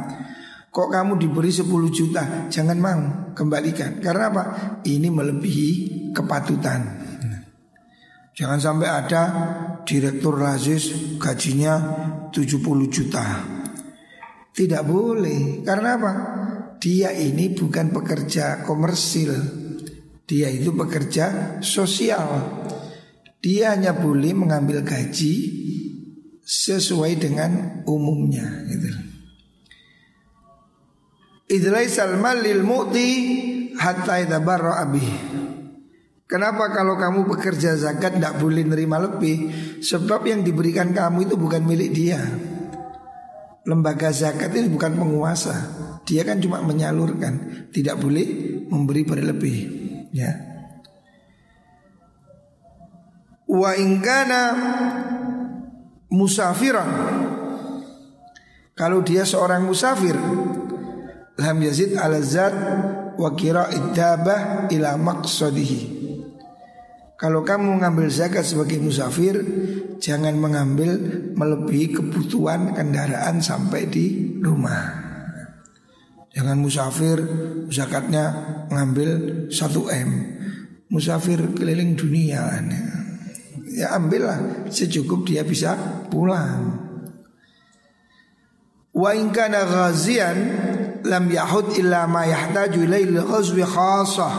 Kok 0.74 0.90
kamu 0.90 1.14
diberi 1.22 1.54
10 1.54 1.70
juta? 1.94 2.50
Jangan 2.50 2.78
mau 2.82 3.02
Kembalikan 3.38 4.02
Karena 4.02 4.34
apa? 4.34 4.44
Ini 4.82 5.06
melebihi 5.14 5.70
kepatutan 6.10 6.80
Jangan 8.34 8.58
sampai 8.58 8.88
ada 8.90 9.22
Direktur 9.86 10.42
lazis 10.42 11.14
gajinya 11.22 11.78
70 12.34 12.66
juta 12.90 13.24
Tidak 14.50 14.82
boleh 14.82 15.62
Karena 15.62 15.88
apa? 15.94 16.12
dia 16.78 17.10
ini 17.10 17.50
bukan 17.52 17.90
pekerja 17.90 18.62
komersil. 18.62 19.34
Dia 20.22 20.46
itu 20.46 20.70
pekerja 20.70 21.58
sosial. 21.58 22.26
Dia 23.38 23.78
hanya 23.78 23.94
boleh 23.94 24.34
mengambil 24.34 24.82
gaji 24.82 25.34
sesuai 26.42 27.12
dengan 27.20 27.84
umumnya 27.86 28.66
gitu. 28.66 28.90
Idlai 31.48 31.88
salmal 31.88 32.44
lil 32.44 32.60
mu'ti 32.60 33.08
hatta 33.78 34.20
itabarra 34.20 34.84
abih. 34.84 35.12
Kenapa 36.28 36.68
kalau 36.76 37.00
kamu 37.00 37.24
bekerja 37.24 37.72
zakat 37.80 38.20
tidak 38.20 38.36
boleh 38.36 38.60
nerima 38.60 39.00
lebih? 39.00 39.48
Sebab 39.80 40.28
yang 40.28 40.44
diberikan 40.44 40.92
kamu 40.92 41.24
itu 41.24 41.40
bukan 41.40 41.64
milik 41.64 41.90
dia. 41.96 42.20
Lembaga 43.64 44.12
zakat 44.12 44.52
ini 44.52 44.68
bukan 44.68 44.92
penguasa. 44.96 45.56
Dia 46.04 46.24
kan 46.24 46.40
cuma 46.40 46.60
menyalurkan, 46.64 47.68
tidak 47.72 48.00
boleh 48.00 48.24
memberi 48.68 49.04
berlebih, 49.04 49.56
ya. 50.12 50.47
Wa 53.48 53.72
ingkana 53.74 54.42
musafiran. 56.12 56.90
Kalau 58.76 59.02
dia 59.02 59.24
seorang 59.26 59.66
musafir 59.66 60.14
lam 61.34 61.56
yazid 61.64 61.98
ala 61.98 62.22
zat 62.22 62.54
wa 63.18 63.32
kira 63.34 63.72
idabah 63.72 64.70
ila 64.70 64.94
maqsadihi. 64.94 65.98
Kalau 67.18 67.42
kamu 67.42 67.82
mengambil 67.82 68.06
zakat 68.06 68.46
sebagai 68.46 68.78
musafir 68.78 69.42
Jangan 69.98 70.38
mengambil 70.38 70.94
melebihi 71.34 71.90
kebutuhan 71.90 72.70
kendaraan 72.70 73.42
sampai 73.42 73.90
di 73.90 74.38
rumah. 74.38 75.10
Jangan 76.30 76.54
musafir 76.54 77.18
zakatnya 77.66 78.30
ngambil 78.70 79.10
1M 79.50 80.10
Musafir 80.94 81.50
keliling 81.58 81.98
dunia 81.98 82.46
Ya 83.78 83.94
ambillah. 83.94 84.66
Secukup 84.74 85.22
dia 85.22 85.46
bisa 85.46 85.78
pulang. 86.10 86.82
Wa 88.90 89.14
in 89.14 89.30
kana 89.30 89.62
ghazian 89.62 90.38
lam 91.06 91.30
yahud 91.30 91.78
illa 91.78 92.10
ma 92.10 92.26
yahtaju 92.26 92.78
ilail 92.82 93.22
ghazwi 93.22 93.62
khasah. 93.62 94.34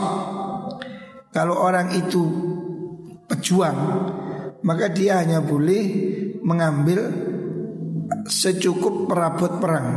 Kalau 1.32 1.56
orang 1.56 1.96
itu 1.96 2.20
pejuang 3.24 3.80
maka 4.60 4.92
dia 4.92 5.24
hanya 5.24 5.40
boleh 5.40 5.84
mengambil 6.44 7.08
secukup 8.28 9.08
perabot 9.08 9.56
perang. 9.56 9.88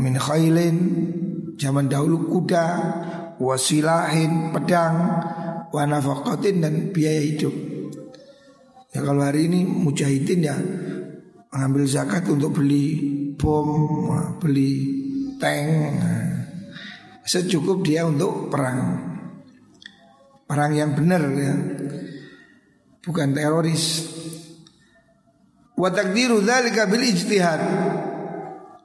Min 0.00 0.16
khailin 0.16 0.76
Zaman 1.56 1.88
dahulu 1.88 2.28
kuda, 2.28 2.66
wasilahin, 3.40 4.52
pedang, 4.52 4.96
wanafakatin 5.72 6.60
dan 6.60 6.74
biaya 6.92 7.32
hidup. 7.32 7.75
Ya 8.96 9.04
kalau 9.04 9.20
hari 9.20 9.44
ini 9.52 9.68
mujahidin 9.68 10.40
ya 10.40 10.56
mengambil 11.52 11.84
zakat 11.84 12.24
untuk 12.32 12.56
beli 12.56 12.96
bom, 13.36 14.08
beli 14.40 14.72
tank, 15.36 16.00
secukup 17.28 17.84
dia 17.84 18.08
untuk 18.08 18.48
perang. 18.48 19.04
Perang 20.48 20.72
yang 20.72 20.96
benar 20.96 21.20
ya. 21.28 21.52
Bukan 23.04 23.36
teroris. 23.36 24.08
Wa 25.76 25.92
takdiru 25.92 26.40
dzalika 26.40 26.88
bil 26.88 27.04
ijtihad. 27.04 27.60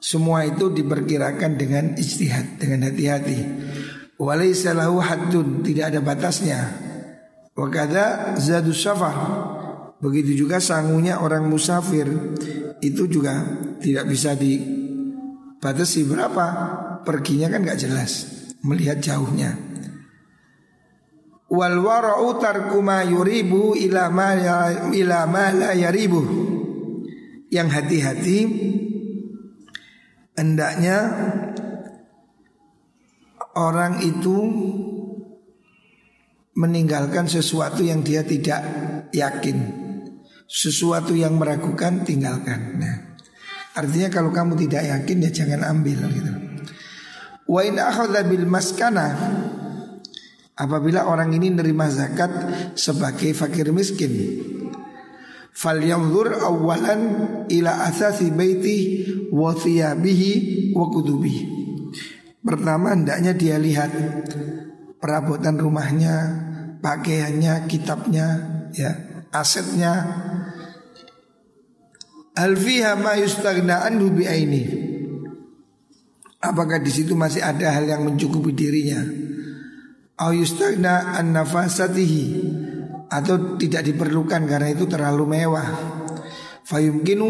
Semua 0.04 0.44
itu 0.44 0.76
diperkirakan 0.76 1.56
dengan 1.56 1.96
istihad, 1.96 2.60
dengan 2.60 2.92
hati-hati. 2.92 3.40
Walaysa 4.20 4.76
lahu 4.76 5.00
haddun, 5.00 5.64
tidak 5.64 5.96
ada 5.96 6.04
batasnya. 6.04 6.60
Wa 7.56 7.72
kadza 7.72 8.36
zadus 8.36 8.84
safar. 8.84 9.61
Begitu 10.02 10.34
juga 10.34 10.58
sangunya 10.58 11.22
orang 11.22 11.46
musafir 11.46 12.10
itu 12.82 13.06
juga 13.06 13.46
tidak 13.78 14.10
bisa 14.10 14.34
dibatasi 14.34 16.10
berapa. 16.10 16.46
Perginya 17.06 17.54
kan 17.54 17.62
nggak 17.62 17.82
jelas, 17.82 18.26
melihat 18.66 18.98
jauhnya. 18.98 19.58
Wal 21.50 21.78
wara'u 21.78 22.38
tarku 22.42 22.82
ma 22.82 23.06
yuribu. 23.06 23.78
Yang 27.52 27.68
hati-hati 27.68 28.40
hendaknya 30.40 30.98
orang 33.60 34.00
itu 34.02 34.38
meninggalkan 36.56 37.28
sesuatu 37.28 37.84
yang 37.84 38.04
dia 38.04 38.24
tidak 38.24 38.64
yakin, 39.12 39.81
sesuatu 40.52 41.16
yang 41.16 41.40
meragukan 41.40 42.04
tinggalkan. 42.04 42.76
Nah, 42.76 43.16
artinya 43.72 44.12
kalau 44.12 44.36
kamu 44.36 44.60
tidak 44.68 44.84
yakin 44.84 45.24
ya 45.24 45.32
jangan 45.32 45.64
ambil 45.64 46.04
gitu. 46.12 46.32
Wa 47.48 47.64
in 47.64 47.80
bil 48.28 48.46
maskana 48.48 49.16
apabila 50.60 51.08
orang 51.08 51.32
ini 51.32 51.56
nerima 51.56 51.88
zakat 51.88 52.32
sebagai 52.76 53.32
fakir 53.32 53.72
miskin 53.72 54.12
falyanzur 55.52 56.32
awalan 56.42 57.02
ila 57.52 57.72
asasi 57.92 58.32
baiti 58.32 58.78
wa 59.32 59.56
thiyabihi 59.56 60.72
wa 60.76 60.86
kutubi. 60.92 61.36
Pertama 62.42 62.98
hendaknya 62.98 63.38
dia 63.38 63.62
lihat 63.62 63.92
perabotan 64.98 65.62
rumahnya, 65.62 66.16
pakaiannya, 66.82 67.70
kitabnya, 67.70 68.28
ya, 68.74 68.98
asetnya. 69.30 69.94
Alfiha 72.32 72.96
ma 72.96 73.20
yustaghna 73.20 73.84
anhu 73.88 74.12
bi 74.16 74.24
aini. 74.24 74.64
Apakah 76.42 76.82
di 76.82 76.90
situ 76.90 77.14
masih 77.14 77.44
ada 77.44 77.76
hal 77.76 77.86
yang 77.86 78.08
mencukupi 78.08 78.56
dirinya? 78.56 79.04
Au 80.22 80.32
yustaghna 80.32 81.18
an 81.20 81.36
nafasatihi 81.36 82.24
atau 83.12 83.60
tidak 83.60 83.84
diperlukan 83.84 84.48
karena 84.48 84.72
itu 84.72 84.88
terlalu 84.88 85.28
mewah. 85.28 85.68
Fayumkinu 86.64 87.28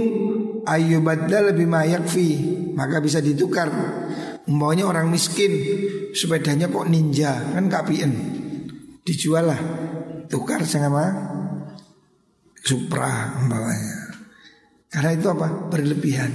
ayyubaddal 0.64 1.58
bima 1.58 1.84
yakfi 1.88 2.30
maka 2.78 3.02
bisa 3.02 3.20
ditukar. 3.20 3.68
Umpamanya 4.46 4.90
orang 4.90 5.08
miskin 5.10 5.54
sepedanya 6.14 6.68
kok 6.68 6.90
ninja 6.90 7.54
kan 7.54 7.70
kapien 7.70 8.12
dijual 9.06 9.54
lah 9.54 9.62
tukar 10.28 10.66
sama 10.66 11.30
Supra 12.62 13.42
umpamanya. 13.42 14.01
Karena 14.92 15.16
itu 15.16 15.28
apa? 15.32 15.72
Berlebihan. 15.72 16.32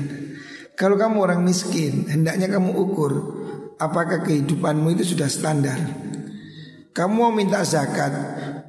Kalau 0.73 0.97
kamu 0.97 1.17
orang 1.21 1.41
miskin, 1.45 2.09
hendaknya 2.09 2.49
kamu 2.49 2.73
ukur 2.73 3.13
apakah 3.77 4.25
kehidupanmu 4.25 4.97
itu 4.97 5.13
sudah 5.13 5.29
standar. 5.29 5.77
Kamu 6.97 7.13
mau 7.13 7.33
minta 7.33 7.61
zakat, 7.61 8.13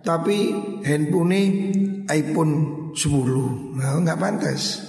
tapi 0.07 0.55
handphone 0.87 1.35
iPhone 2.07 2.53
10 2.95 3.75
nah, 3.75 3.99
nggak 3.99 4.19
pantas 4.23 4.79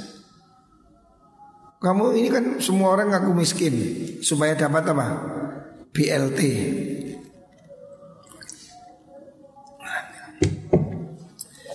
kamu 1.82 2.14
ini 2.14 2.28
kan 2.30 2.44
semua 2.62 2.94
orang 2.94 3.10
ngaku 3.10 3.34
miskin 3.34 3.74
supaya 4.22 4.54
dapat 4.54 4.86
apa 4.94 5.06
BLT 5.90 6.40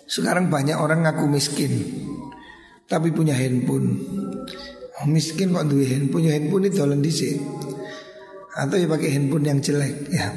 sekarang 0.07 0.47
banyak 0.47 0.79
orang 0.79 1.03
ngaku 1.03 1.27
miskin 1.27 1.71
tapi 2.89 3.11
punya 3.11 3.35
handphone 3.35 3.99
miskin 5.09 5.51
kok 5.51 5.67
duit 5.67 5.89
handphone 5.91 6.23
punya 6.23 6.31
handphone 6.35 6.67
itu 6.67 6.77
tolong 6.79 7.01
di 7.03 7.11
sini 7.11 7.43
atau 8.53 8.75
ya 8.77 8.87
pakai 8.87 9.09
handphone 9.11 9.45
yang 9.49 9.59
jelek 9.59 10.13
ya 10.13 10.31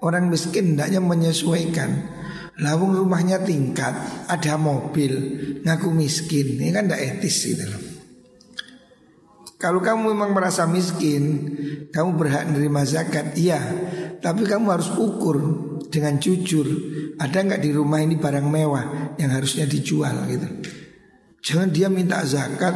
orang 0.00 0.30
miskin 0.30 0.74
hendaknya 0.76 1.02
menyesuaikan 1.02 2.18
Lawung 2.58 2.90
rumahnya 2.90 3.38
tingkat, 3.46 3.94
ada 4.26 4.58
mobil, 4.58 5.14
ngaku 5.62 5.94
miskin, 5.94 6.58
ini 6.58 6.74
kan 6.74 6.90
tidak 6.90 7.22
etis 7.22 7.54
gitu 7.54 7.62
loh. 7.62 7.82
Kalau 9.62 9.78
kamu 9.78 10.10
memang 10.10 10.34
merasa 10.34 10.66
miskin, 10.66 11.54
kamu 11.94 12.18
berhak 12.18 12.50
menerima 12.50 12.82
zakat, 12.82 13.38
iya. 13.38 13.62
Tapi 14.18 14.42
kamu 14.42 14.74
harus 14.74 14.90
ukur 14.98 15.38
dengan 15.86 16.18
jujur. 16.18 16.66
Ada 17.22 17.46
nggak 17.46 17.62
di 17.62 17.70
rumah 17.70 18.02
ini 18.02 18.18
barang 18.18 18.46
mewah 18.50 19.14
yang 19.22 19.30
harusnya 19.30 19.62
dijual 19.62 20.26
gitu. 20.26 20.46
Jangan 21.38 21.68
dia 21.70 21.86
minta 21.86 22.20
zakat, 22.26 22.74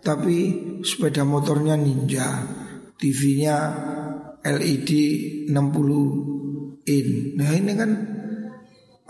tapi 0.00 0.56
sepeda 0.80 1.22
motornya 1.22 1.76
ninja, 1.76 2.42
TV-nya 2.96 3.56
LED 4.40 4.90
60 5.52 6.88
in. 6.88 7.08
Nah 7.36 7.50
ini 7.52 7.72
kan 7.76 7.90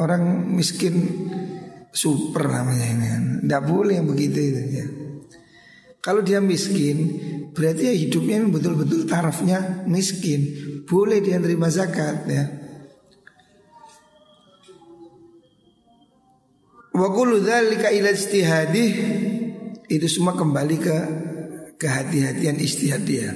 orang 0.03 0.51
miskin 0.51 0.95
super 1.95 2.51
namanya 2.51 2.87
ini 2.87 3.07
kan. 3.07 3.25
Tidak 3.47 3.63
boleh 3.67 3.95
yang 3.99 4.09
begitu 4.11 4.39
itu 4.43 4.61
ya. 4.75 4.87
Kalau 6.01 6.25
dia 6.25 6.41
miskin 6.41 6.97
berarti 7.53 7.93
ya 7.93 7.95
hidupnya 7.95 8.41
betul-betul 8.49 9.05
tarafnya 9.05 9.85
miskin. 9.85 10.41
Boleh 10.89 11.21
dia 11.23 11.39
terima 11.39 11.69
zakat 11.69 12.27
ya. 12.27 12.60
Wa 16.91 17.09
kullu 17.15 17.39
dzalika 17.39 17.95
ila 17.95 18.11
istihadih 18.11 18.93
itu 19.87 20.07
semua 20.11 20.35
kembali 20.35 20.77
ke 20.79 20.97
kehati-hatian 21.79 22.59
istihad 22.59 23.03
dia. 23.07 23.31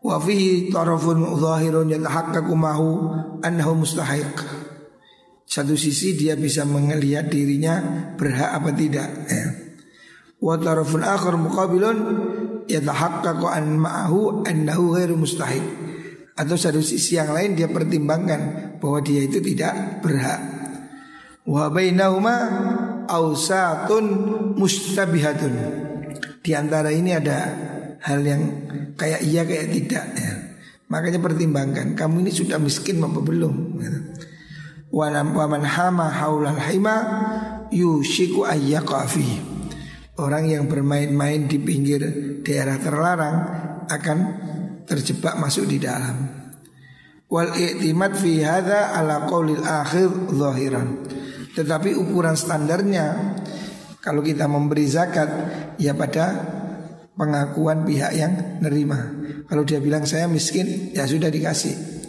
Wa 0.00 0.18
fihi 0.18 0.72
tarafun 0.72 1.22
zahirun 1.38 1.90
yatahaqqaqu 1.92 2.52
mahu 2.54 2.88
annahu 3.46 3.84
mustahiq. 3.84 4.32
Satu 5.50 5.74
sisi 5.74 6.14
dia 6.14 6.38
bisa 6.38 6.62
melihat 6.62 7.26
dirinya 7.26 7.82
berhak 8.14 8.54
apa 8.54 8.70
tidak 8.70 9.08
ya. 9.26 9.46
Wa 10.40 10.56
tarafun 10.56 11.02
akhar 11.02 11.34
muqabilun 11.36 11.98
yatahaqqaqu 12.70 13.46
an 13.50 13.76
ma'ahu 13.78 14.46
annahu 14.46 14.94
ghairu 14.94 15.18
mustahik. 15.18 15.62
Atau 16.38 16.56
satu 16.56 16.80
sisi 16.80 17.20
yang 17.20 17.36
lain 17.36 17.52
dia 17.52 17.68
pertimbangkan 17.68 18.72
bahwa 18.80 19.04
dia 19.04 19.26
itu 19.26 19.42
tidak 19.44 20.00
berhak. 20.00 20.59
Wa 21.50 21.66
bainahuma 21.66 22.36
ausatun 23.10 24.06
mustabihatun. 24.54 25.54
Di 26.38 26.54
antara 26.54 26.94
ini 26.94 27.10
ada 27.10 27.38
hal 27.98 28.22
yang 28.22 28.42
kayak 28.94 29.20
iya 29.26 29.42
kayak 29.42 29.66
tidak 29.74 30.04
ya. 30.14 30.32
Makanya 30.86 31.18
pertimbangkan 31.18 31.98
kamu 31.98 32.22
ini 32.26 32.30
sudah 32.30 32.62
miskin 32.62 33.02
apa 33.02 33.18
belum 33.18 33.54
wa 34.90 35.46
man 35.46 35.62
hama 35.62 36.10
haulal 36.10 36.58
hima 36.58 36.96
yushiku 37.70 38.46
ayyaqafi. 38.46 39.50
Orang 40.20 40.52
yang 40.52 40.68
bermain-main 40.68 41.48
di 41.48 41.56
pinggir 41.56 42.02
daerah 42.44 42.76
terlarang 42.76 43.36
akan 43.88 44.18
terjebak 44.84 45.38
masuk 45.40 45.64
di 45.64 45.80
dalam. 45.80 46.28
Wal 47.30 47.54
i'timad 47.56 48.18
fi 48.18 48.42
hadza 48.44 48.92
ala 48.92 49.24
qaulil 49.30 49.64
akhir 49.64 50.10
zahiran. 50.34 50.88
Tetapi 51.56 51.98
ukuran 51.98 52.38
standarnya 52.38 53.36
kalau 54.00 54.22
kita 54.22 54.46
memberi 54.46 54.86
zakat 54.86 55.28
ya 55.76 55.92
pada 55.92 56.58
pengakuan 57.18 57.84
pihak 57.84 58.12
yang 58.16 58.62
nerima. 58.64 59.12
Kalau 59.50 59.66
dia 59.66 59.82
bilang 59.82 60.06
saya 60.06 60.30
miskin 60.30 60.94
ya 60.94 61.04
sudah 61.04 61.28
dikasih. 61.28 62.00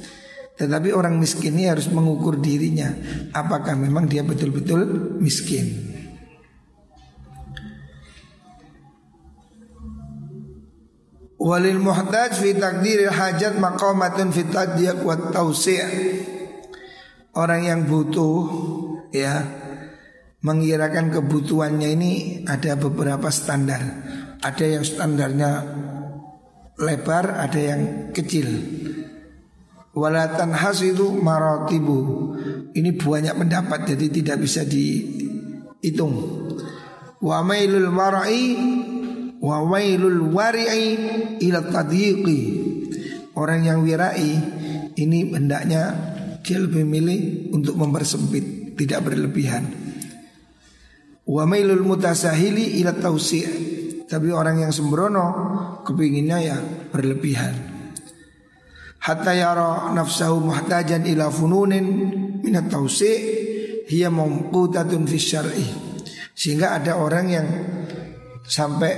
Tetapi 0.62 0.93
orang 0.93 1.17
miskin 1.17 1.58
ini 1.58 1.65
harus 1.65 1.89
mengukur 1.89 2.38
dirinya 2.38 2.93
Apakah 3.34 3.73
memang 3.73 4.06
dia 4.06 4.21
betul-betul 4.21 5.17
miskin 5.17 5.89
Walil 11.41 11.82
muhtaj 11.82 12.38
fi 12.38 12.54
takdiril 12.54 13.10
hajat 13.10 13.58
maqamatun 13.58 14.30
fi 14.30 14.45
tadiyaq 14.45 15.01
wa 15.01 15.17
tausi' 15.34 15.82
Orang 17.34 17.65
yang 17.65 17.89
butuh 17.89 18.45
ya. 19.13 19.36
Mengirakan 20.41 21.13
kebutuhannya 21.13 21.93
ini 21.93 22.13
ada 22.50 22.74
beberapa 22.74 23.30
standar. 23.30 23.78
Ada 24.41 24.65
yang 24.74 24.82
standarnya 24.82 25.52
lebar, 26.82 27.38
ada 27.38 27.60
yang 27.62 28.10
kecil. 28.10 28.50
Walatan 29.91 30.56
has 30.56 30.80
itu 30.88 31.19
marotibu 31.19 32.32
Ini 32.71 32.95
banyak 32.95 33.36
pendapat 33.38 33.93
jadi 33.93 34.08
tidak 34.10 34.38
bisa 34.41 34.65
dihitung. 34.65 36.15
Wa 37.21 37.45
mailul 37.45 37.93
warai 37.93 38.58
Wa 39.38 39.62
mailul 39.62 40.34
wari'i 40.34 40.89
ila 41.38 41.69
tadyiqi. 41.69 42.39
Orang 43.38 43.62
yang 43.62 43.86
wirai 43.86 44.32
Ini 44.97 45.38
hendaknya 45.38 45.84
dia 46.41 46.58
lebih 46.58 46.82
milih 46.82 47.54
untuk 47.54 47.78
mempersempit 47.78 48.61
Tidak 48.82 48.98
berlebihan. 49.06 49.63
Wa 51.30 51.46
mailul 51.46 51.86
mutasahili 51.86 52.82
ila 52.82 52.98
tausi' 52.98 53.46
Tapi 54.10 54.28
orang 54.34 54.65
yang 54.65 54.74
sembrono 54.74 55.26
Kepinginnya 55.86 56.38
ya 56.41 56.58
berlebihan. 56.89 57.54
Hatta 59.02 59.34
yara 59.34 59.94
nafsahu 59.94 60.41
muhtajan 60.46 61.06
ila 61.06 61.30
fununin 61.30 61.86
minat 62.41 62.70
tausi 62.70 63.13
hiya 63.86 64.10
mawqutatun 64.10 65.06
fi 65.06 65.17
syar'i. 65.17 65.67
Sehingga 66.34 66.78
ada 66.78 67.02
orang 67.02 67.26
yang 67.30 67.48
sampai 68.46 68.94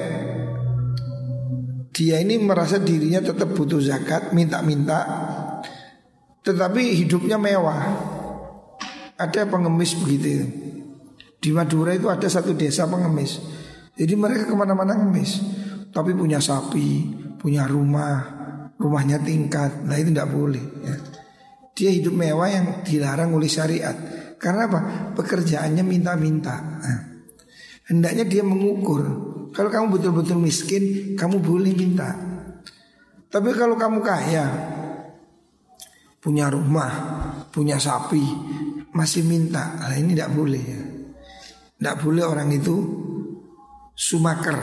dia 1.94 2.18
ini 2.20 2.42
merasa 2.42 2.82
dirinya 2.82 3.22
tetap 3.22 3.54
butuh 3.54 3.78
zakat 3.78 4.34
minta-minta 4.34 5.06
tetapi 6.42 7.00
hidupnya 7.00 7.38
mewah 7.38 7.80
ada 9.18 9.42
pengemis 9.48 9.98
begitu 10.00 10.48
di 11.44 11.50
Madura 11.52 11.92
itu 11.94 12.08
ada 12.08 12.26
satu 12.30 12.56
desa 12.56 12.88
pengemis 12.88 13.40
jadi 13.94 14.14
mereka 14.18 14.50
ke 14.50 14.56
mana-mana 14.56 14.98
ngemis 14.98 15.42
tapi 15.94 16.16
punya 16.16 16.42
sapi 16.42 17.22
punya 17.38 17.68
rumah 17.68 18.44
rumahnya 18.84 19.22
tingkat, 19.24 19.88
nah 19.88 19.96
itu 19.96 20.12
tidak 20.12 20.30
boleh. 20.36 20.64
Ya. 20.84 20.96
Dia 21.74 21.90
hidup 21.96 22.14
mewah 22.14 22.50
yang 22.52 22.66
dilarang 22.86 23.32
oleh 23.34 23.50
syariat. 23.50 23.96
Karena 24.38 24.68
apa? 24.68 24.80
Pekerjaannya 25.16 25.82
minta-minta. 25.88 26.60
Nah, 26.60 27.00
hendaknya 27.90 28.28
dia 28.28 28.44
mengukur. 28.44 29.02
Kalau 29.56 29.70
kamu 29.72 29.98
betul-betul 29.98 30.38
miskin, 30.38 31.16
kamu 31.16 31.40
boleh 31.40 31.72
minta. 31.72 32.12
Tapi 33.32 33.50
kalau 33.56 33.80
kamu 33.80 34.04
kaya, 34.04 34.46
punya 36.22 36.52
rumah, 36.52 36.92
punya 37.50 37.82
sapi, 37.82 38.22
masih 38.94 39.26
minta, 39.26 39.74
nah 39.82 39.98
ini 39.98 40.14
tidak 40.14 40.32
boleh 40.32 40.64
ya. 40.64 40.82
Tidak 41.84 42.00
boleh 42.00 42.24
orang 42.24 42.48
itu 42.54 42.76
sumaker. 43.92 44.56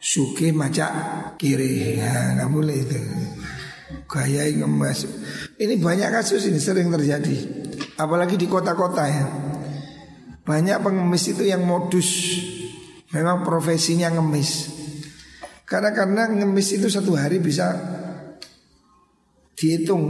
Suke 0.00 0.48
macak 0.56 0.90
kiri. 1.36 2.00
Ya 2.00 2.32
nggak 2.32 2.48
boleh 2.48 2.76
itu. 2.80 2.96
Gaya 4.08 4.48
ngemas 4.48 5.04
ini 5.60 5.76
banyak 5.76 6.08
kasus 6.08 6.48
ini 6.48 6.56
sering 6.56 6.88
terjadi. 6.88 7.36
Apalagi 8.00 8.40
di 8.40 8.48
kota-kota 8.48 9.04
ya. 9.04 9.26
Banyak 10.40 10.80
pengemis 10.80 11.36
itu 11.36 11.44
yang 11.44 11.60
modus. 11.68 12.40
Memang 13.12 13.44
profesinya 13.44 14.08
ngemis. 14.08 14.72
Karena 15.68 15.92
karena 15.92 16.32
ngemis 16.32 16.80
itu 16.80 16.88
satu 16.88 17.12
hari 17.20 17.44
bisa 17.44 17.76
dihitung. 19.52 20.02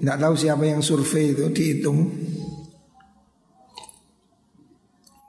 Nggak 0.00 0.18
tahu 0.24 0.34
siapa 0.40 0.64
yang 0.64 0.80
survei 0.80 1.36
itu 1.36 1.52
dihitung 1.52 2.32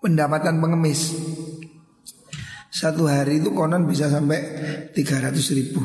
pendapatan 0.05 0.61
pengemis. 0.61 1.17
Satu 2.69 3.09
hari 3.09 3.41
itu 3.41 3.49
konon 3.57 3.89
bisa 3.89 4.05
sampai 4.05 4.37
300 4.93 5.57
ribu. 5.57 5.81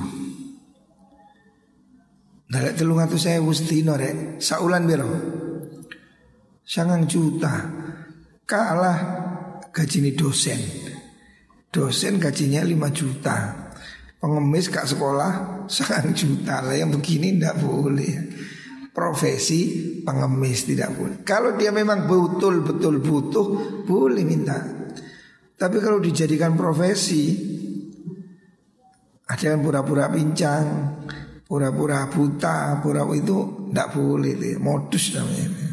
Dalek 2.50 2.76
telung 2.76 3.00
atau 3.00 3.16
saya 3.16 3.40
wustino 3.40 3.96
rek. 3.96 4.42
Saulan 4.42 4.85
biro 4.85 5.09
Sangang 6.66 7.09
juta. 7.09 7.64
Kalah 8.44 8.98
gaji 9.72 9.96
ini 10.04 10.12
dosen. 10.12 10.61
Dosen 11.70 12.20
gajinya 12.20 12.61
5 12.61 12.90
juta. 12.92 13.37
Pengemis 14.20 14.68
kak 14.68 14.85
sekolah 14.85 15.64
Sangang 15.70 16.12
juta. 16.12 16.61
Lah 16.61 16.74
yang 16.74 16.92
begini 16.92 17.38
tidak 17.38 17.62
boleh 17.62 18.12
Profesi 18.90 19.61
pengemis 20.03 20.66
tidak 20.66 20.98
boleh. 20.98 21.16
Kalau 21.22 21.55
dia 21.55 21.70
memang 21.70 22.11
betul-betul 22.11 22.98
butuh 22.98 23.46
Boleh 23.87 24.26
minta. 24.26 24.59
Tapi 25.55 25.76
kalau 25.79 26.03
dijadikan 26.03 26.59
profesi 26.59 27.37
Ada 29.31 29.55
yang 29.55 29.62
pura-pura 29.62 30.11
pincang 30.11 30.66
Pura-pura 31.46 32.11
buta 32.11 32.83
Pura 32.83 33.07
itu 33.14 33.70
tidak 33.70 33.94
boleh 33.94 34.35
itu, 34.35 34.59
Modus 34.59 35.14
namanya. 35.14 35.70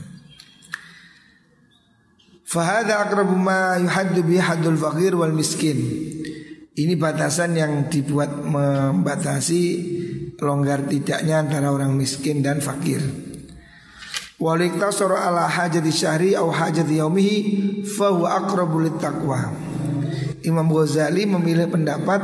Fahada 2.48 3.04
akrabu 3.04 3.36
ma 3.36 3.76
yuhaddu 3.76 4.24
bihadul 4.24 4.80
fakir 4.80 5.18
wal 5.18 5.36
miskin. 5.36 5.76
Ini 6.78 6.94
batasan 6.96 7.58
yang 7.58 7.90
dibuat 7.92 8.32
membatasi 8.32 9.62
longgar 10.42 10.86
tidaknya 10.86 11.42
antara 11.42 11.74
orang 11.74 11.94
miskin 11.98 12.46
dan 12.46 12.62
fakir. 12.62 13.02
Waliktasara 14.38 15.26
ala 15.26 15.50
hajati 15.50 15.90
syahri 15.90 16.38
au 16.38 16.54
hajati 16.54 17.02
yaumihi 17.02 17.38
fahuwa 17.82 18.38
aqrabu 18.38 18.86
taqwa. 19.02 19.50
Imam 20.46 20.70
Ghazali 20.70 21.26
memilih 21.26 21.66
pendapat 21.74 22.22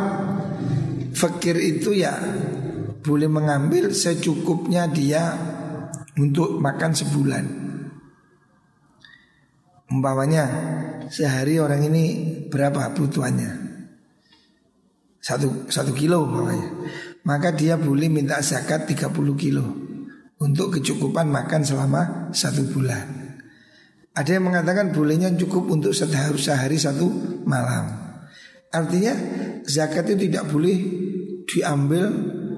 fakir 1.17 1.57
itu 1.57 1.97
ya 1.97 2.13
boleh 3.01 3.27
mengambil 3.27 3.89
secukupnya 3.91 4.85
dia 4.87 5.33
untuk 6.13 6.61
makan 6.61 6.93
sebulan. 6.93 7.45
Umpamanya 9.89 10.45
sehari 11.09 11.57
orang 11.57 11.85
ini 11.89 12.05
berapa 12.49 12.93
butuhannya? 12.93 13.73
Satu, 15.17 15.69
satu 15.69 15.91
kilo 15.97 16.29
umpamanya. 16.29 16.69
Maka 17.23 17.55
dia 17.55 17.79
boleh 17.79 18.11
minta 18.11 18.43
zakat 18.43 18.83
30 18.83 19.11
kilo 19.39 19.63
untuk 20.43 20.75
kecukupan 20.75 21.31
makan 21.31 21.63
selama 21.63 22.01
satu 22.35 22.67
bulan. 22.67 23.23
Ada 24.13 24.37
yang 24.37 24.51
mengatakan 24.51 24.91
bolehnya 24.91 25.31
cukup 25.33 25.71
untuk 25.71 25.95
sehari, 25.95 26.37
sehari 26.37 26.77
satu 26.77 27.07
malam. 27.47 27.89
Artinya 28.69 29.15
zakat 29.63 30.11
itu 30.11 30.29
tidak 30.29 30.51
boleh 30.51 30.77
diambil 31.47 32.11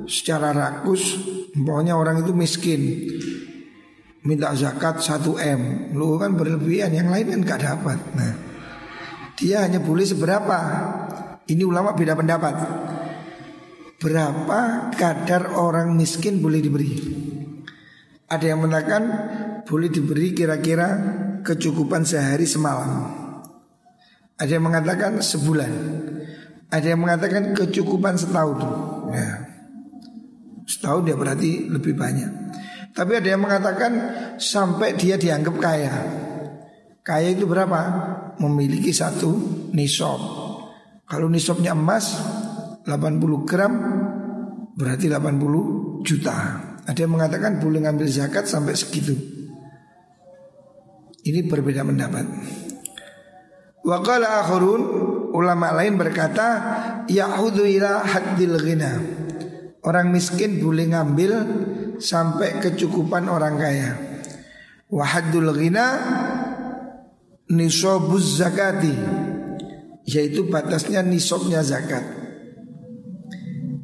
secara 0.10 0.52
rakus. 0.52 1.16
Pokoknya 1.56 1.96
orang 1.96 2.26
itu 2.26 2.34
miskin. 2.36 2.82
Minta 4.26 4.52
zakat 4.58 5.00
1 5.00 5.22
M. 5.38 5.62
Lu 5.94 6.18
kan 6.18 6.34
berlebihan. 6.34 6.92
Yang 6.92 7.10
lain 7.14 7.26
kan 7.30 7.42
gak 7.46 7.62
dapat. 7.62 8.00
Nah 8.18 8.34
Dia 9.36 9.68
hanya 9.68 9.84
boleh 9.84 10.08
seberapa? 10.08 10.58
Ini 11.46 11.62
ulama 11.68 11.94
beda 11.94 12.18
pendapat 12.18 12.56
Berapa 14.06 14.94
kadar 14.94 15.58
orang 15.58 15.98
miskin 15.98 16.38
boleh 16.38 16.62
diberi 16.62 16.94
Ada 18.30 18.54
yang 18.54 18.62
mengatakan 18.62 19.04
Boleh 19.66 19.90
diberi 19.90 20.38
kira-kira 20.38 20.94
Kecukupan 21.42 22.06
sehari 22.06 22.46
semalam 22.46 23.26
ada 24.36 24.52
yang 24.52 24.68
mengatakan 24.68 25.24
sebulan 25.24 25.72
Ada 26.68 26.88
yang 26.92 27.08
mengatakan 27.08 27.56
kecukupan 27.56 28.20
setahun 28.20 28.60
ya. 29.16 29.48
Setahun 30.68 31.08
dia 31.08 31.16
berarti 31.16 31.72
lebih 31.72 31.96
banyak 31.96 32.32
Tapi 32.92 33.12
ada 33.16 33.28
yang 33.32 33.44
mengatakan 33.44 33.92
sampai 34.40 34.96
dia 34.96 35.20
dianggap 35.20 35.56
kaya. 35.60 35.92
Kaya 37.04 37.36
itu 37.36 37.44
berapa? 37.44 37.80
Memiliki 38.40 38.96
satu 38.96 39.36
nisab. 39.76 40.16
Kalau 41.04 41.28
nisabnya 41.28 41.76
emas 41.76 42.16
80 42.88 43.44
gram 43.44 43.74
berarti 44.76 45.08
80 45.08 46.04
juta. 46.04 46.36
Ada 46.86 47.08
yang 47.08 47.18
mengatakan 47.18 47.58
boleh 47.58 47.82
ngambil 47.82 48.08
zakat 48.12 48.46
sampai 48.46 48.78
segitu. 48.78 49.16
Ini 51.26 51.50
berbeda 51.50 51.82
pendapat. 51.82 52.26
Waqala 53.82 54.46
akhurun 54.46 54.82
ulama 55.34 55.74
lain 55.74 55.98
berkata 55.98 56.48
yahudu 57.10 57.66
ila 57.66 58.06
haddil 58.06 58.58
ghina. 58.62 59.02
Orang 59.82 60.14
miskin 60.14 60.62
boleh 60.62 60.90
ngambil 60.94 61.32
sampai 61.98 62.62
kecukupan 62.62 63.26
orang 63.26 63.58
kaya. 63.58 63.92
Wahadul 64.90 65.50
ghina 65.58 65.86
nisobuz 67.50 68.42
zakati 68.42 68.94
yaitu 70.06 70.46
batasnya 70.46 71.02
nisobnya 71.02 71.66
zakat. 71.66 72.25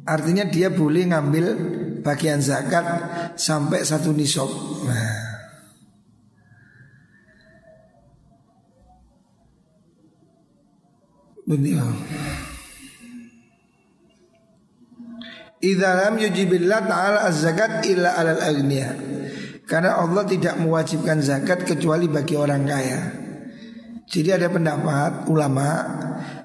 Artinya 0.02 0.42
dia 0.50 0.66
boleh 0.66 1.06
ngambil 1.14 1.46
bagian 2.02 2.42
zakat 2.42 2.84
sampai 3.38 3.86
satu 3.86 4.10
nisob. 4.10 4.50
Nah. 4.86 5.32
Idza 15.62 16.10
yujibillah 16.18 16.80
ta'ala 16.82 17.18
az-zakat 17.30 17.86
illa 17.86 18.18
'alal 18.18 18.42
aghniya. 18.42 18.90
Karena 19.62 20.02
Allah 20.02 20.26
tidak 20.26 20.58
mewajibkan 20.58 21.22
zakat 21.22 21.62
kecuali 21.62 22.10
bagi 22.10 22.34
orang 22.34 22.66
kaya. 22.66 23.00
Jadi 24.10 24.28
ada 24.34 24.50
pendapat 24.50 25.30
ulama 25.30 25.68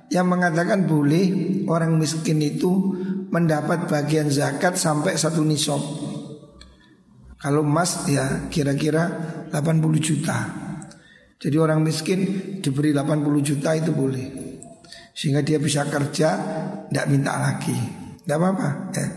yang 0.07 0.29
mengatakan 0.31 0.87
boleh 0.87 1.25
orang 1.67 1.99
miskin 1.99 2.39
itu 2.39 2.95
mendapat 3.31 3.87
bagian 3.87 4.31
zakat 4.31 4.79
sampai 4.79 5.19
satu 5.19 5.43
nisab. 5.43 5.79
Kalau 7.37 7.61
emas 7.61 8.09
ya 8.09 8.49
kira-kira 8.49 9.07
80 9.53 9.99
juta. 10.01 10.37
Jadi 11.37 11.57
orang 11.61 11.85
miskin 11.85 12.19
diberi 12.65 12.97
80 12.97 13.45
juta 13.45 13.77
itu 13.77 13.93
boleh. 13.93 14.27
Sehingga 15.13 15.45
dia 15.45 15.61
bisa 15.61 15.85
kerja 15.85 16.29
tidak 16.89 17.05
minta 17.09 17.37
lagi. 17.37 17.77
Tidak 18.25 18.37
apa-apa 18.37 18.69
ya. 18.97 19.07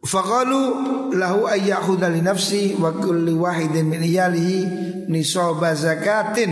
Faqalu 0.00 0.62
lahu 1.14 1.46
ayyakhudha 1.46 2.10
li 2.10 2.24
nafsi 2.24 2.74
wa 2.74 2.90
kulli 2.90 3.30
wahidin 3.36 3.86
min 3.86 4.02
iyalihi 4.02 4.58
nisaba 5.06 5.76
zakatin. 5.76 6.50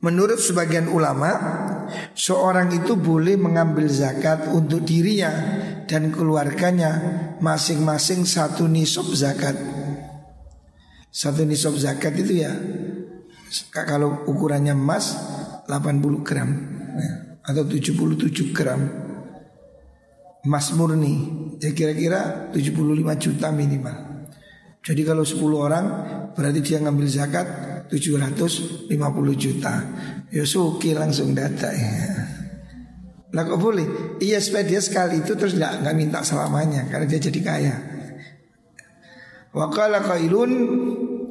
Menurut 0.00 0.40
sebagian 0.40 0.88
ulama, 0.88 1.28
seorang 2.16 2.72
itu 2.72 2.96
boleh 2.96 3.36
mengambil 3.36 3.84
zakat 3.84 4.48
untuk 4.48 4.80
dirinya 4.80 5.28
dan 5.84 6.08
keluarganya 6.08 6.90
masing-masing 7.44 8.24
satu 8.24 8.64
nisab 8.64 9.04
zakat. 9.12 9.60
Satu 11.12 11.44
nisab 11.44 11.76
zakat 11.76 12.16
itu 12.16 12.40
ya 12.40 12.54
kalau 13.74 14.24
ukurannya 14.24 14.72
emas 14.72 15.20
80 15.68 16.24
gram 16.24 16.48
ya, 16.96 17.12
atau 17.44 17.66
77 17.66 18.56
gram 18.56 18.80
emas 20.46 20.66
murni 20.72 21.14
ya 21.60 21.76
kira-kira 21.76 22.48
75 22.56 23.04
juta 23.20 23.52
minimal. 23.52 23.96
Jadi 24.80 25.02
kalau 25.04 25.28
10 25.28 25.44
orang 25.60 25.84
berarti 26.32 26.64
dia 26.64 26.80
ngambil 26.80 27.06
zakat 27.10 27.69
750 27.90 28.88
juta. 29.34 29.74
Ya 30.30 30.46
suki 30.46 30.94
langsung 30.94 31.34
data 31.34 31.68
ya. 31.74 31.94
Lah 33.30 33.42
kok 33.46 33.58
boleh? 33.62 34.18
Iya 34.18 34.42
dia 34.62 34.80
sekali 34.82 35.22
itu 35.22 35.34
terus 35.38 35.54
nggak 35.54 35.86
nggak 35.86 35.96
minta 35.98 36.18
selamanya 36.22 36.86
karena 36.90 37.06
dia 37.06 37.20
jadi 37.22 37.40
kaya. 37.42 37.74
Wakala 39.50 40.02
kailun 40.06 40.52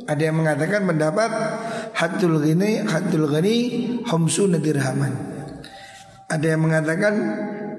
ada 0.04 0.20
yang 0.20 0.44
mengatakan 0.44 0.84
pendapat 0.84 1.32
hatul 1.96 2.44
ghini 2.44 2.84
hatul 2.84 3.28
ghani 3.32 3.56
homsu 4.08 4.48
dirhaman. 4.60 5.12
Ada 6.28 6.56
yang 6.56 6.62
mengatakan 6.68 7.14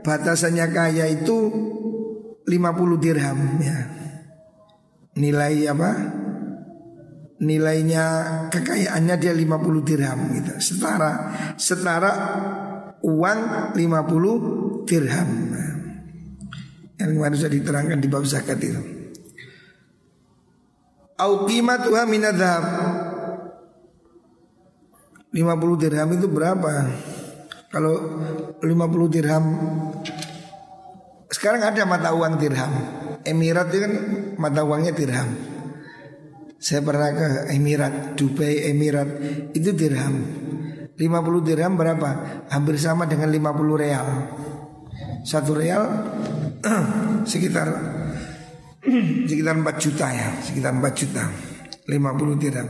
batasannya 0.01 0.67
kaya 0.73 1.07
itu 1.13 1.37
50 2.49 3.05
dirham 3.05 3.41
ya. 3.61 3.79
Nilai 5.17 5.69
apa? 5.69 5.91
Nilainya 7.41 8.05
kekayaannya 8.53 9.17
dia 9.17 9.33
50 9.33 9.89
dirham 9.89 10.19
gitu. 10.37 10.53
Setara 10.61 11.13
setara 11.57 12.13
uang 13.01 13.41
50 13.73 14.85
dirham. 14.85 15.31
Yang 17.01 17.11
harus 17.17 17.41
diterangkan 17.49 17.97
di 17.97 18.09
bab 18.13 18.29
zakat 18.29 18.61
itu. 18.61 18.81
Au 21.21 21.49
qimatuha 21.49 22.05
minadhab 22.09 22.65
50 25.33 25.81
dirham 25.81 26.09
itu 26.17 26.27
berapa? 26.29 26.73
Kalau 27.71 27.95
50 28.59 29.15
dirham 29.15 29.45
Sekarang 31.31 31.63
ada 31.63 31.87
mata 31.87 32.11
uang 32.11 32.35
dirham 32.35 32.73
Emirat 33.23 33.71
itu 33.71 33.79
kan 33.79 33.93
mata 34.35 34.67
uangnya 34.67 34.91
dirham 34.91 35.50
Saya 36.61 36.85
pernah 36.85 37.09
ke 37.17 37.29
Emirat 37.57 38.21
Dubai 38.21 38.69
Emirat 38.69 39.09
Itu 39.57 39.73
dirham 39.73 40.15
50 40.95 41.49
dirham 41.49 41.73
berapa? 41.81 42.09
Hampir 42.53 42.77
sama 42.77 43.09
dengan 43.09 43.33
50 43.33 43.81
real 43.81 44.07
Satu 45.25 45.57
real 45.57 45.83
Sekitar 47.31 47.69
Sekitar 49.31 49.55
4 49.57 49.67
juta 49.81 50.07
ya 50.13 50.29
Sekitar 50.45 50.77
4 50.77 51.01
juta 51.01 51.25
50 51.89 52.43
dirham 52.45 52.69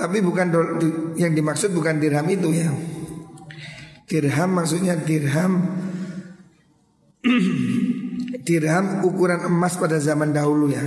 tapi 0.00 0.24
bukan 0.24 0.48
yang 1.20 1.36
dimaksud 1.36 1.76
bukan 1.76 2.00
dirham 2.00 2.24
itu 2.32 2.56
ya. 2.56 2.72
Dirham 4.08 4.50
maksudnya 4.56 4.96
dirham 4.96 5.76
dirham 8.48 9.04
ukuran 9.04 9.44
emas 9.44 9.76
pada 9.76 10.00
zaman 10.00 10.32
dahulu 10.32 10.72
ya. 10.72 10.80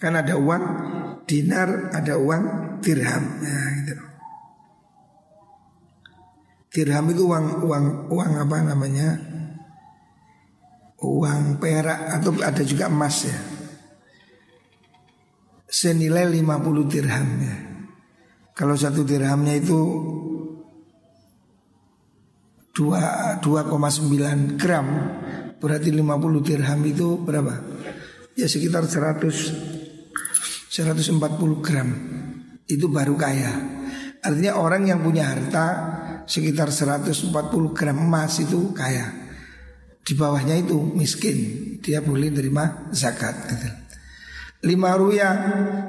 Kan 0.00 0.16
ada 0.16 0.34
uang 0.40 0.64
dinar, 1.28 1.92
ada 1.92 2.16
uang 2.16 2.42
dirham. 2.80 3.24
Ya, 3.44 3.58
gitu. 3.84 4.04
Dirham 6.70 7.04
itu 7.12 7.22
uang 7.28 7.46
uang 7.68 7.84
uang 8.08 8.32
apa 8.40 8.56
namanya? 8.64 9.08
Uang 11.04 11.60
perak 11.60 12.16
atau 12.16 12.32
ada 12.40 12.64
juga 12.64 12.88
emas 12.88 13.28
ya 13.28 13.38
senilai 15.70 16.26
50 16.26 16.90
dirham 16.90 17.28
ya. 17.40 17.56
Kalau 18.52 18.74
satu 18.76 19.06
dirhamnya 19.06 19.56
itu 19.56 19.78
2,9 22.74 24.58
gram 24.58 24.88
Berarti 25.60 25.92
50 25.92 26.40
dirham 26.40 26.80
itu 26.88 27.20
berapa? 27.20 27.52
Ya 28.32 28.48
sekitar 28.48 28.88
100 28.88 29.79
140 30.70 31.18
gram. 31.66 31.90
Itu 32.70 32.86
baru 32.86 33.18
kaya. 33.18 33.50
Artinya 34.22 34.62
orang 34.62 34.86
yang 34.86 35.02
punya 35.02 35.26
harta 35.34 35.66
Sekitar 36.30 36.70
140 36.70 37.34
gram 37.74 37.96
emas 37.98 38.38
itu 38.38 38.70
kaya. 38.70 39.10
Di 40.06 40.14
bawahnya 40.14 40.62
itu 40.62 40.78
miskin. 40.94 41.36
Dia 41.82 41.98
boleh 41.98 42.30
terima 42.30 42.86
zakat 42.94 43.50
gitu. 43.50 43.68
Lima 44.60 44.94
ruya 44.94 45.28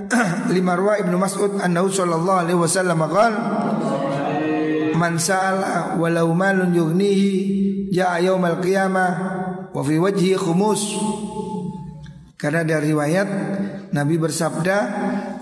Lima 0.55 0.79
ruya 0.79 1.03
Ibnu 1.03 1.19
Mas'ud 1.19 1.59
Annahu 1.59 1.91
sallallahu 1.91 2.39
alaihi 2.39 2.55
wasallam 2.55 3.03
Qal 3.11 3.33
Man 4.95 5.19
sa'ala 5.19 5.99
walau 5.99 6.31
malun 6.31 6.71
yugnihi 6.71 7.91
Ja'a 7.91 8.23
yawmal 8.23 8.63
qiyamah 8.63 9.11
Wa 9.71 9.83
wajhi 9.83 10.35
khumus. 10.35 10.99
Karena 12.35 12.65
dari 12.67 12.91
riwayat 12.91 13.29
Nabi 13.91 14.15
bersabda 14.19 14.77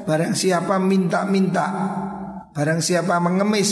Barang 0.06 0.34
siapa 0.34 0.78
minta-minta 0.82 1.66
Barang 2.54 2.82
siapa 2.82 3.18
mengemis 3.22 3.72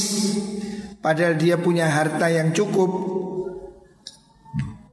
Padahal 1.02 1.38
dia 1.38 1.58
punya 1.58 1.90
harta 1.90 2.30
yang 2.30 2.54
cukup 2.54 2.90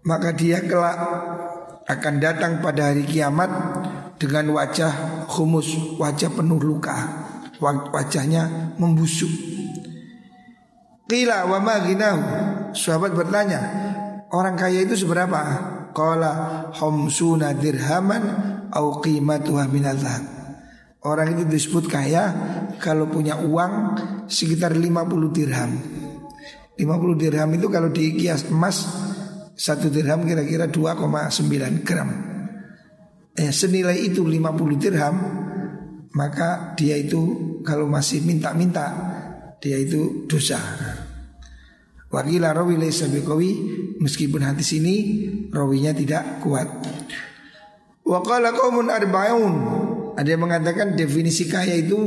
Maka 0.04 0.36
dia 0.36 0.60
kelak 0.64 0.98
akan 1.84 2.14
datang 2.16 2.64
pada 2.64 2.92
hari 2.92 3.04
kiamat 3.04 3.50
dengan 4.16 4.56
wajah 4.56 5.26
humus, 5.36 6.00
wajah 6.00 6.32
penuh 6.32 6.56
luka, 6.56 6.96
wajahnya 7.92 8.72
membusuk. 8.80 9.28
Qila 11.04 11.44
wa 11.44 11.60
ma 11.60 11.84
sahabat 12.72 13.12
bertanya, 13.12 13.60
orang 14.32 14.56
kaya 14.56 14.80
itu 14.88 14.96
seberapa? 14.96 15.40
Qala 15.92 16.72
homsuna 16.74 17.54
dirhaman 17.54 18.53
au 18.74 18.98
qimatuha. 18.98 19.70
Orang 21.04 21.28
itu 21.36 21.44
disebut 21.44 21.84
kaya 21.86 22.24
kalau 22.80 23.06
punya 23.06 23.38
uang 23.38 23.72
sekitar 24.26 24.72
50 24.72 25.36
dirham. 25.36 25.72
50 26.74 27.22
dirham 27.22 27.48
itu 27.54 27.66
kalau 27.70 27.92
dikias 27.92 28.50
emas 28.50 28.88
satu 29.54 29.92
dirham 29.92 30.26
kira-kira 30.26 30.66
2,9 30.66 31.86
gram. 31.86 32.10
Eh, 33.34 33.52
senilai 33.52 34.00
itu 34.00 34.24
50 34.24 34.80
dirham 34.80 35.16
maka 36.14 36.72
dia 36.78 36.94
itu 36.94 37.60
kalau 37.66 37.90
masih 37.90 38.22
minta-minta 38.22 38.86
dia 39.60 39.76
itu 39.76 40.24
dosa. 40.24 40.58
Wakila 42.14 42.54
rawi 42.54 42.78
meskipun 43.98 44.40
hadis 44.46 44.70
ini 44.78 44.96
rawinya 45.50 45.90
tidak 45.90 46.38
kuat. 46.40 46.70
Wa 48.04 48.20
qala 48.20 48.52
qaumun 48.52 48.92
arba'un. 48.92 49.54
Ada 50.14 50.28
yang 50.36 50.46
mengatakan 50.46 50.94
definisi 50.94 51.48
kaya 51.50 51.74
itu 51.74 51.98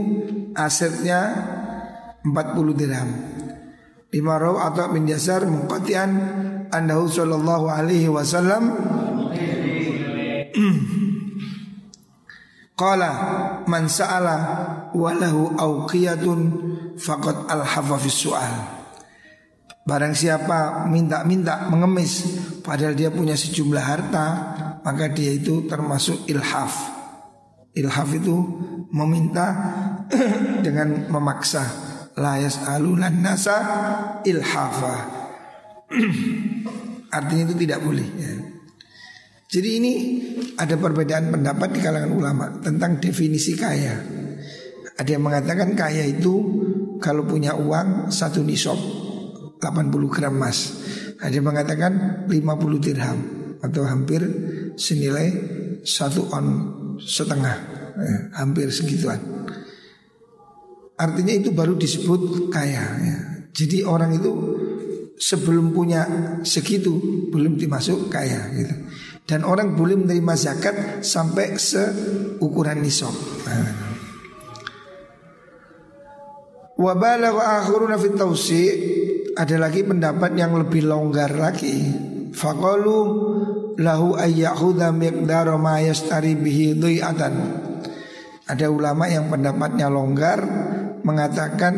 asetnya 0.53 1.33
40 2.23 2.77
dirham. 2.77 3.09
Lima 4.13 4.39
raw 4.39 4.71
atau 4.71 4.93
min 4.93 5.03
jasar 5.09 5.43
muqatian 5.43 6.11
annahu 6.71 7.11
sallallahu 7.11 7.67
alaihi 7.67 8.07
wasallam 8.07 8.71
Qala 12.77 13.09
man 13.65 13.89
sa'ala 13.89 14.37
walahu 14.93 15.57
auqiyatun 15.57 16.39
faqad 17.01 17.49
al-hafa 17.49 17.97
su'al. 18.05 18.76
Barang 19.87 20.11
siapa 20.11 20.83
minta-minta 20.91 21.71
mengemis 21.71 22.27
padahal 22.59 22.91
dia 22.91 23.07
punya 23.07 23.39
sejumlah 23.39 23.79
harta, 23.79 24.27
maka 24.83 25.07
dia 25.15 25.31
itu 25.31 25.63
termasuk 25.63 26.27
ilhaf. 26.27 26.75
Ilhaf 27.71 28.09
itu 28.11 28.35
meminta 28.91 29.47
dengan 30.65 31.07
memaksa. 31.07 31.63
La 32.19 32.35
yas'alunan 32.35 33.23
nasa 33.23 33.57
ilhafa. 34.27 34.95
Artinya 37.17 37.43
itu 37.47 37.55
tidak 37.55 37.79
boleh 37.79 38.07
ya. 38.19 38.33
Jadi 39.47 39.69
ini 39.79 39.93
ada 40.59 40.75
perbedaan 40.75 41.31
pendapat 41.31 41.69
di 41.71 41.79
kalangan 41.79 42.11
ulama 42.11 42.45
tentang 42.59 42.99
definisi 42.99 43.55
kaya. 43.55 43.95
Ada 44.99 45.15
yang 45.15 45.23
mengatakan 45.23 45.71
kaya 45.79 46.03
itu 46.03 46.35
kalau 46.99 47.23
punya 47.23 47.55
uang 47.55 48.11
satu 48.11 48.43
nisab 48.43 48.96
80 49.59 50.13
gram 50.13 50.33
emas. 50.33 50.57
Ada 51.17 51.41
yang 51.41 51.49
mengatakan 51.49 51.91
50 52.29 52.83
dirham 52.83 53.17
atau 53.61 53.83
hampir 53.89 54.21
senilai 54.77 55.33
satu 55.81 56.29
on 56.29 56.45
setengah, 57.01 57.55
eh, 57.97 58.19
hampir 58.37 58.69
segituan. 58.69 59.17
Artinya 60.97 61.33
itu 61.33 61.53
baru 61.53 61.77
disebut 61.77 62.49
kaya. 62.49 62.85
Ya. 63.01 63.17
Jadi 63.53 63.85
orang 63.85 64.17
itu 64.17 64.31
sebelum 65.17 65.73
punya 65.73 66.05
segitu 66.45 66.93
belum 67.33 67.57
dimasuk 67.57 68.09
kaya 68.09 68.53
gitu. 68.53 68.75
Dan 69.27 69.43
orang 69.43 69.75
boleh 69.75 69.99
menerima 69.99 70.33
zakat 70.39 70.75
sampai 71.03 71.59
seukuran 71.59 72.79
nisab. 72.79 73.11
Wa 76.77 76.93
balagha 76.93 77.65
akhiruna 77.65 77.97
fit 77.97 78.15
tausi 78.15 78.63
ada 79.37 79.55
lagi 79.61 79.85
pendapat 79.85 80.33
yang 80.33 80.57
lebih 80.57 80.89
longgar 80.89 81.37
lagi. 81.37 81.93
Faqalu 82.33 82.97
lahu 83.77 84.17
ayyakhudha 84.17 84.89
miqdara 84.89 85.55
ma 85.61 85.77
yastari 85.77 86.33
bihi. 86.33 86.73
Ada 88.47 88.65
ulama 88.71 89.05
yang 89.05 89.29
pendapatnya 89.29 89.87
longgar 89.93 90.39
mengatakan 91.05 91.73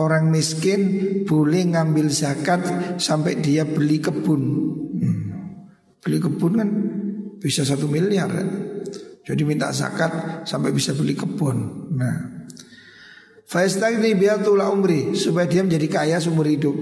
orang 0.00 0.32
miskin 0.32 0.80
boleh 1.28 1.76
ngambil 1.76 2.08
zakat 2.08 2.64
sampai 2.96 3.38
dia 3.38 3.68
beli 3.68 4.00
kebun. 4.00 4.42
Hmm. 4.98 5.22
Beli 6.00 6.18
kebun 6.18 6.52
kan 6.56 6.70
bisa 7.38 7.62
satu 7.62 7.84
miliar 7.84 8.32
kan? 8.32 8.48
Jadi 9.24 9.42
minta 9.44 9.72
zakat 9.72 10.44
sampai 10.44 10.72
bisa 10.72 10.92
beli 10.92 11.16
kebun. 11.16 11.88
Nah, 11.96 12.33
Faistagni 13.44 14.16
biatullah 14.16 14.72
umri 14.72 15.12
supaya 15.12 15.44
dia 15.44 15.60
menjadi 15.60 15.86
kaya 15.88 16.16
seumur 16.16 16.48
hidup. 16.48 16.74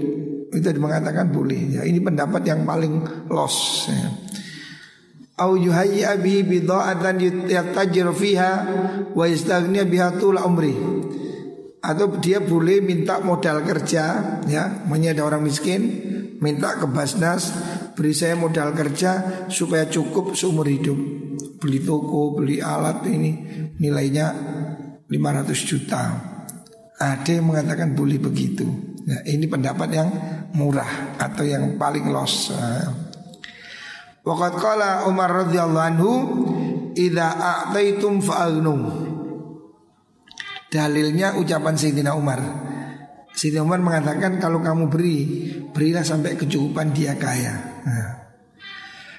Itu 0.53 0.69
mengatakan 0.79 1.33
boleh. 1.33 1.79
Ya, 1.79 1.81
ini 1.83 1.99
pendapat 1.99 2.45
yang 2.45 2.63
paling 2.63 3.27
los. 3.27 3.89
Ya. 3.89 4.09
Au 5.43 5.57
yuhayya 5.57 6.13
bihi 6.21 6.45
bidha'atan 6.45 7.49
yatajir 7.49 8.13
fiha 8.13 8.53
wa 9.17 9.25
yastaghni 9.25 9.81
biha 9.81 10.13
umri. 10.45 10.77
Atau 11.83 12.15
dia 12.23 12.39
boleh 12.39 12.79
minta 12.79 13.19
modal 13.19 13.65
kerja 13.67 14.39
ya, 14.47 14.63
menyeda 14.87 15.25
orang 15.25 15.43
miskin, 15.43 15.81
minta 16.39 16.79
ke 16.79 16.87
Basnas 16.87 17.51
beri 17.91 18.15
saya 18.15 18.39
modal 18.39 18.71
kerja 18.71 19.45
supaya 19.51 19.89
cukup 19.89 20.31
seumur 20.37 20.69
hidup. 20.69 20.95
Beli 21.59 21.83
toko, 21.83 22.39
beli 22.39 22.63
alat 22.63 23.03
ini 23.09 23.31
nilainya 23.83 24.31
500 25.11 25.69
juta. 25.69 26.32
Ada 27.03 27.35
yang 27.35 27.51
mengatakan 27.51 27.91
boleh 27.91 28.15
begitu. 28.15 28.63
Nah, 29.03 29.19
ini 29.27 29.43
pendapat 29.43 29.89
yang 29.91 30.07
murah 30.55 31.19
atau 31.19 31.43
yang 31.43 31.75
paling 31.75 32.07
los. 32.07 32.55
Waqat 34.23 34.53
qala 34.55 35.03
Umar 35.11 35.43
radhiyallahu 35.43 35.83
anhu 35.83 36.11
idza 36.95 37.27
a'taitum 37.27 38.23
fa'alnu. 38.23 38.75
Dalilnya 40.71 41.35
ucapan 41.35 41.75
Sayyidina 41.75 42.15
Umar. 42.15 42.39
Sayyidina 43.35 43.67
Umar 43.67 43.83
mengatakan 43.83 44.39
kalau 44.39 44.63
kamu 44.63 44.87
beri, 44.87 45.17
berilah 45.75 46.07
sampai 46.07 46.39
kecukupan 46.39 46.95
dia 46.95 47.19
kaya. 47.19 47.83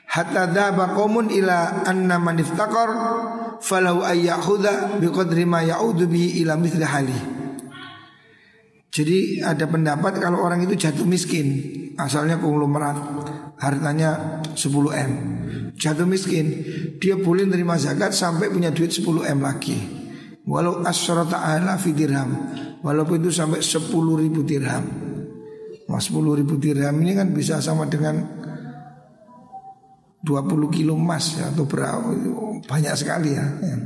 Hatta 0.08 0.48
dhaba 0.48 0.96
qaumun 0.96 1.28
ila 1.28 1.84
anna 1.84 2.16
man 2.16 2.40
iftaqar 2.40 2.88
falahu 3.60 4.08
ayyakhudha 4.08 4.96
biqadri 5.04 5.44
ma 5.44 5.60
ila 5.60 6.54
mithli. 6.56 7.43
Jadi 8.94 9.42
ada 9.42 9.66
pendapat 9.66 10.22
kalau 10.22 10.46
orang 10.46 10.62
itu 10.62 10.78
jatuh 10.78 11.02
miskin, 11.02 11.66
asalnya 11.98 12.38
konglomerat, 12.38 12.94
hartanya 13.58 14.38
10 14.54 14.94
M. 14.94 15.12
Jatuh 15.74 16.06
miskin, 16.06 16.62
dia 17.02 17.18
boleh 17.18 17.42
menerima 17.42 17.74
zakat 17.74 18.14
sampai 18.14 18.54
punya 18.54 18.70
duit 18.70 18.94
10 18.94 19.26
M 19.26 19.42
lagi. 19.42 19.74
Walau 20.46 20.86
asyrata 20.86 21.42
ala 21.42 21.74
fi 21.74 21.90
dirham, 21.90 22.38
walaupun 22.86 23.18
itu 23.18 23.34
sampai 23.34 23.58
10 23.58 23.90
ribu 24.14 24.46
dirham. 24.46 24.86
Mas 25.90 26.06
10 26.06 26.38
ribu 26.38 26.54
dirham 26.62 26.94
ini 27.02 27.18
kan 27.18 27.34
bisa 27.34 27.58
sama 27.58 27.90
dengan 27.90 28.22
20 30.22 30.70
kilo 30.70 30.94
emas 30.94 31.34
ya, 31.34 31.50
atau 31.50 31.66
berapa 31.66 32.14
banyak 32.62 32.94
sekali 32.94 33.34
ya. 33.34 33.42
ya. 33.58 33.76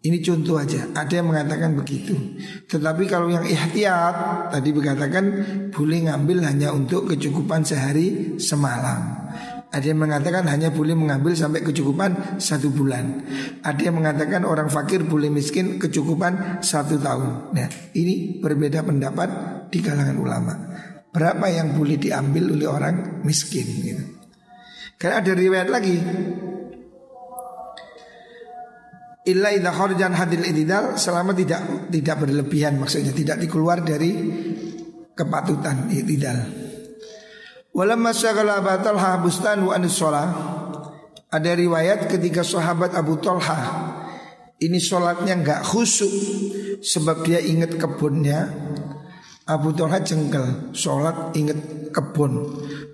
Ini 0.00 0.24
contoh 0.24 0.56
aja, 0.56 0.88
ada 0.96 1.12
yang 1.12 1.28
mengatakan 1.28 1.76
begitu. 1.76 2.16
Tetapi 2.64 3.04
kalau 3.04 3.28
yang 3.28 3.44
ihtiyat 3.44 4.48
tadi 4.48 4.72
dikatakan 4.72 5.24
boleh 5.68 6.08
ngambil 6.08 6.40
hanya 6.48 6.72
untuk 6.72 7.12
kecukupan 7.12 7.68
sehari 7.68 8.40
semalam. 8.40 9.28
Ada 9.68 9.92
yang 9.92 10.00
mengatakan 10.00 10.48
hanya 10.48 10.72
boleh 10.72 10.96
mengambil 10.96 11.36
sampai 11.36 11.60
kecukupan 11.60 12.40
satu 12.40 12.72
bulan. 12.72 13.28
Ada 13.60 13.92
yang 13.92 14.00
mengatakan 14.00 14.48
orang 14.48 14.72
fakir 14.72 15.04
boleh 15.04 15.28
miskin 15.28 15.76
kecukupan 15.76 16.64
satu 16.64 16.96
tahun. 16.96 17.52
Nah 17.52 17.68
ini 17.92 18.40
berbeda 18.40 18.80
pendapat 18.80 19.28
di 19.68 19.84
kalangan 19.84 20.16
ulama. 20.16 20.54
Berapa 21.12 21.44
yang 21.52 21.76
boleh 21.76 22.00
diambil 22.00 22.56
oleh 22.56 22.66
orang 22.66 23.20
miskin 23.20 23.68
gitu. 23.84 24.04
Karena 24.96 25.20
ada 25.20 25.32
riwayat 25.36 25.68
lagi 25.68 25.96
Illa 29.28 29.52
idha 29.52 29.68
kharjan 29.68 30.16
hadil 30.16 30.40
ididal 30.48 30.96
Selama 30.96 31.36
tidak 31.36 31.92
tidak 31.92 32.24
berlebihan 32.24 32.80
Maksudnya 32.80 33.12
tidak 33.12 33.36
dikeluar 33.36 33.84
dari 33.84 34.16
Kepatutan 35.12 35.92
ididal 35.92 36.40
Walamma 37.70 38.10
syagala 38.10 38.58
Abu 38.58 38.82
Talha 38.82 39.22
bustan 39.22 39.62
wa 39.62 39.78
sholah. 39.86 40.26
Ada 41.30 41.54
riwayat 41.54 42.10
ketika 42.10 42.42
sahabat 42.42 42.96
Abu 42.96 43.20
Talha 43.20 43.60
Ini 44.56 44.80
sholatnya 44.80 45.36
nggak 45.36 45.60
khusyuk 45.68 46.10
Sebab 46.80 47.28
dia 47.28 47.44
ingat 47.44 47.76
kebunnya. 47.76 48.48
Abu 49.44 49.76
Talha 49.76 50.00
jengkel 50.00 50.72
Sholat 50.72 51.36
ingat 51.36 51.90
kebun. 51.92 52.32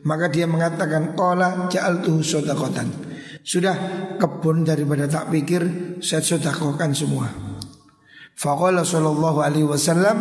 Maka 0.03 0.27
dia 0.33 0.49
mengatakan 0.51 1.15
Qala 1.15 1.71
ja'altuhu 1.71 2.25
sodakotan 2.25 3.16
Sudah 3.47 3.77
kebun 4.19 4.67
daripada 4.67 5.07
tak 5.07 5.31
pikir 5.31 5.63
Saya 6.03 6.19
sodakokan 6.19 6.91
semua 6.91 7.31
Faqala 8.35 8.83
sallallahu 8.83 9.39
alaihi 9.39 9.71
wasallam 9.71 10.19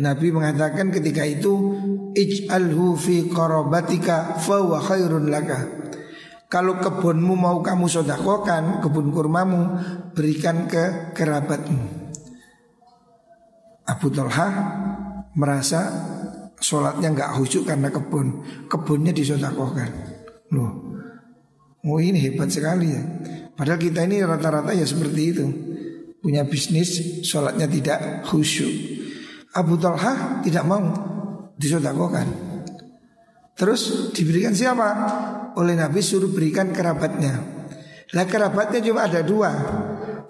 Nabi 0.00 0.32
mengatakan 0.32 0.88
ketika 0.88 1.22
itu 1.22 1.76
ij'alhu 2.16 2.98
fi 2.98 3.28
qarabatika 3.28 4.36
fa 4.40 4.58
khairun 4.82 5.30
laka. 5.30 5.60
Kalau 6.50 6.76
kebunmu 6.76 7.32
mau 7.32 7.64
kamu 7.64 7.88
sodakokan, 7.88 8.84
kebun 8.84 9.08
kurmamu 9.08 9.78
berikan 10.12 10.68
ke 10.68 11.14
kerabatmu. 11.16 11.80
Abu 13.88 14.12
Talha 14.12 14.48
merasa 15.32 15.80
sholatnya 16.60 17.08
nggak 17.16 17.30
khusyuk 17.40 17.64
karena 17.64 17.88
kebun, 17.88 18.44
kebunnya 18.68 19.16
disodakokan. 19.16 19.90
Loh, 20.52 20.81
oh 21.86 21.98
ini 21.98 22.18
hebat 22.22 22.48
sekali 22.50 22.94
ya. 22.94 23.02
Padahal 23.52 23.78
kita 23.78 24.06
ini 24.06 24.22
rata-rata 24.22 24.72
ya 24.72 24.86
seperti 24.86 25.22
itu. 25.22 25.46
Punya 26.22 26.46
bisnis 26.46 27.22
sholatnya 27.26 27.66
tidak 27.66 28.22
khusyuk. 28.30 28.70
Abu 29.58 29.74
Talha 29.76 30.40
tidak 30.46 30.64
mau 30.64 30.80
disodakokan. 31.58 32.26
Terus 33.58 34.14
diberikan 34.14 34.54
siapa? 34.54 34.88
Oleh 35.58 35.76
Nabi 35.76 36.00
suruh 36.00 36.30
berikan 36.30 36.72
kerabatnya. 36.72 37.42
Lah 38.14 38.24
kerabatnya 38.24 38.80
cuma 38.80 39.04
ada 39.04 39.20
dua. 39.20 39.50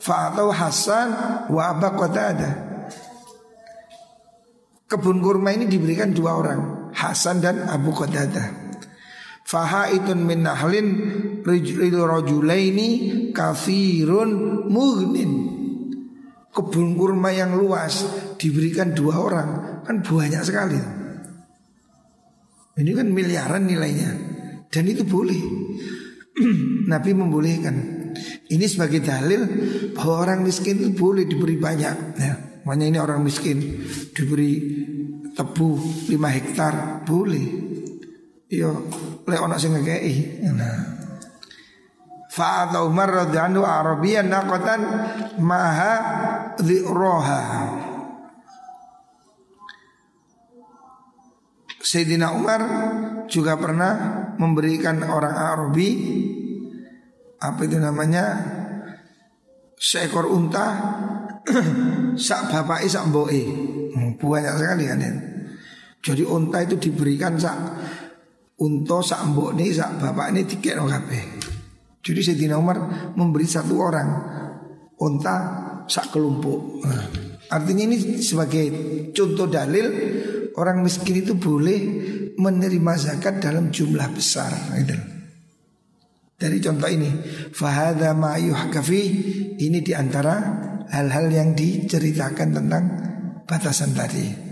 Fa'atau 0.02 0.50
Hasan 0.50 1.08
wa 1.46 1.62
Aba 1.70 1.94
ada 2.10 2.50
Kebun 4.90 5.22
kurma 5.22 5.54
ini 5.54 5.70
diberikan 5.70 6.10
dua 6.10 6.34
orang 6.34 6.90
Hasan 6.90 7.38
dan 7.38 7.70
Abu 7.70 7.94
Qatadah 7.94 8.61
Fahaitun 9.42 10.22
min 10.22 10.46
nahlin 10.46 10.88
rajulaini 11.42 12.88
kafirun 13.34 14.30
mugnin. 14.70 15.32
Kebun 16.52 16.94
kurma 17.00 17.32
yang 17.32 17.56
luas 17.56 18.04
diberikan 18.36 18.92
dua 18.92 19.14
orang 19.18 19.50
kan 19.88 20.04
banyak 20.04 20.42
sekali. 20.44 20.80
Ini 22.72 22.90
kan 22.96 23.08
miliaran 23.08 23.64
nilainya 23.68 24.10
dan 24.68 24.84
itu 24.88 25.04
boleh. 25.04 25.40
Nabi 26.92 27.10
membolehkan. 27.12 27.76
Ini 28.48 28.68
sebagai 28.68 29.00
dalil 29.00 29.40
bahwa 29.96 30.28
orang 30.28 30.44
miskin 30.44 30.76
itu 30.76 30.92
boleh 30.92 31.24
diberi 31.24 31.56
banyak. 31.56 31.96
Ya, 32.20 32.34
makanya 32.68 32.86
ini 32.88 32.98
orang 33.00 33.24
miskin 33.24 33.80
diberi 34.12 34.52
tebu 35.32 35.68
5 36.08 36.36
hektar 36.36 37.04
boleh. 37.08 37.46
Yo 38.52 38.84
lek 39.26 39.40
ana 39.40 39.56
sing 39.58 39.74
ngekeki. 39.76 40.46
Nah. 40.52 41.02
Fa 42.32 42.64
Umar 42.80 43.28
radhiyallahu 43.28 43.60
Arabiyan 43.60 44.32
naqatan 44.32 44.80
maha 45.36 45.94
dhi'raha. 46.56 47.42
Sayyidina 51.82 52.32
Umar 52.32 52.60
juga 53.28 53.60
pernah 53.60 53.92
memberikan 54.40 55.04
orang 55.04 55.36
Arabi 55.36 55.88
apa 57.36 57.60
itu 57.68 57.76
namanya 57.76 58.24
seekor 59.76 60.30
unta 60.30 60.66
sak 62.16 62.48
bapak 62.48 62.86
sak 62.88 63.12
mboke. 63.12 63.42
Hmm, 63.92 64.16
banyak 64.16 64.54
sekali 64.56 64.84
kan 64.88 65.04
ya. 65.04 65.12
Jadi 66.00 66.22
unta 66.24 66.64
itu 66.64 66.80
diberikan 66.80 67.36
sak 67.36 67.56
Unto 68.60 68.98
sak 69.00 69.32
mbok 69.32 69.56
ini 69.56 69.72
sak 69.72 69.98
bapak 69.98 70.34
ini 70.34 70.44
tiket 70.44 70.76
kabeh. 70.78 71.22
Jadi 72.02 72.20
Sayyidina 72.20 72.58
Umar 72.58 72.78
memberi 73.14 73.46
satu 73.46 73.74
orang 73.78 74.08
unta 74.98 75.36
sak 75.86 76.10
kelompok. 76.14 76.82
Nah, 76.82 77.06
artinya 77.50 77.86
ini 77.90 78.18
sebagai 78.22 78.64
contoh 79.14 79.46
dalil 79.46 79.86
orang 80.58 80.82
miskin 80.82 81.22
itu 81.22 81.38
boleh 81.38 81.80
menerima 82.36 82.92
zakat 82.98 83.38
dalam 83.38 83.70
jumlah 83.70 84.08
besar. 84.14 84.50
Gitu. 84.78 84.96
Dari 86.42 86.58
contoh 86.58 86.90
ini, 86.90 87.10
fahada 87.54 88.18
ma 88.18 88.34
yuhkafi 88.34 89.02
ini 89.62 89.78
di 89.78 89.94
antara 89.94 90.42
hal-hal 90.90 91.30
yang 91.30 91.54
diceritakan 91.54 92.48
tentang 92.50 92.84
batasan 93.46 93.94
tadi. 93.94 94.51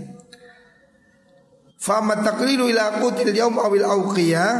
Fama 1.81 2.21
taklilu 2.21 2.69
ila 2.69 3.01
qutil 3.01 3.33
yaum 3.33 3.57
awil 3.57 3.89
auqiyah 3.89 4.53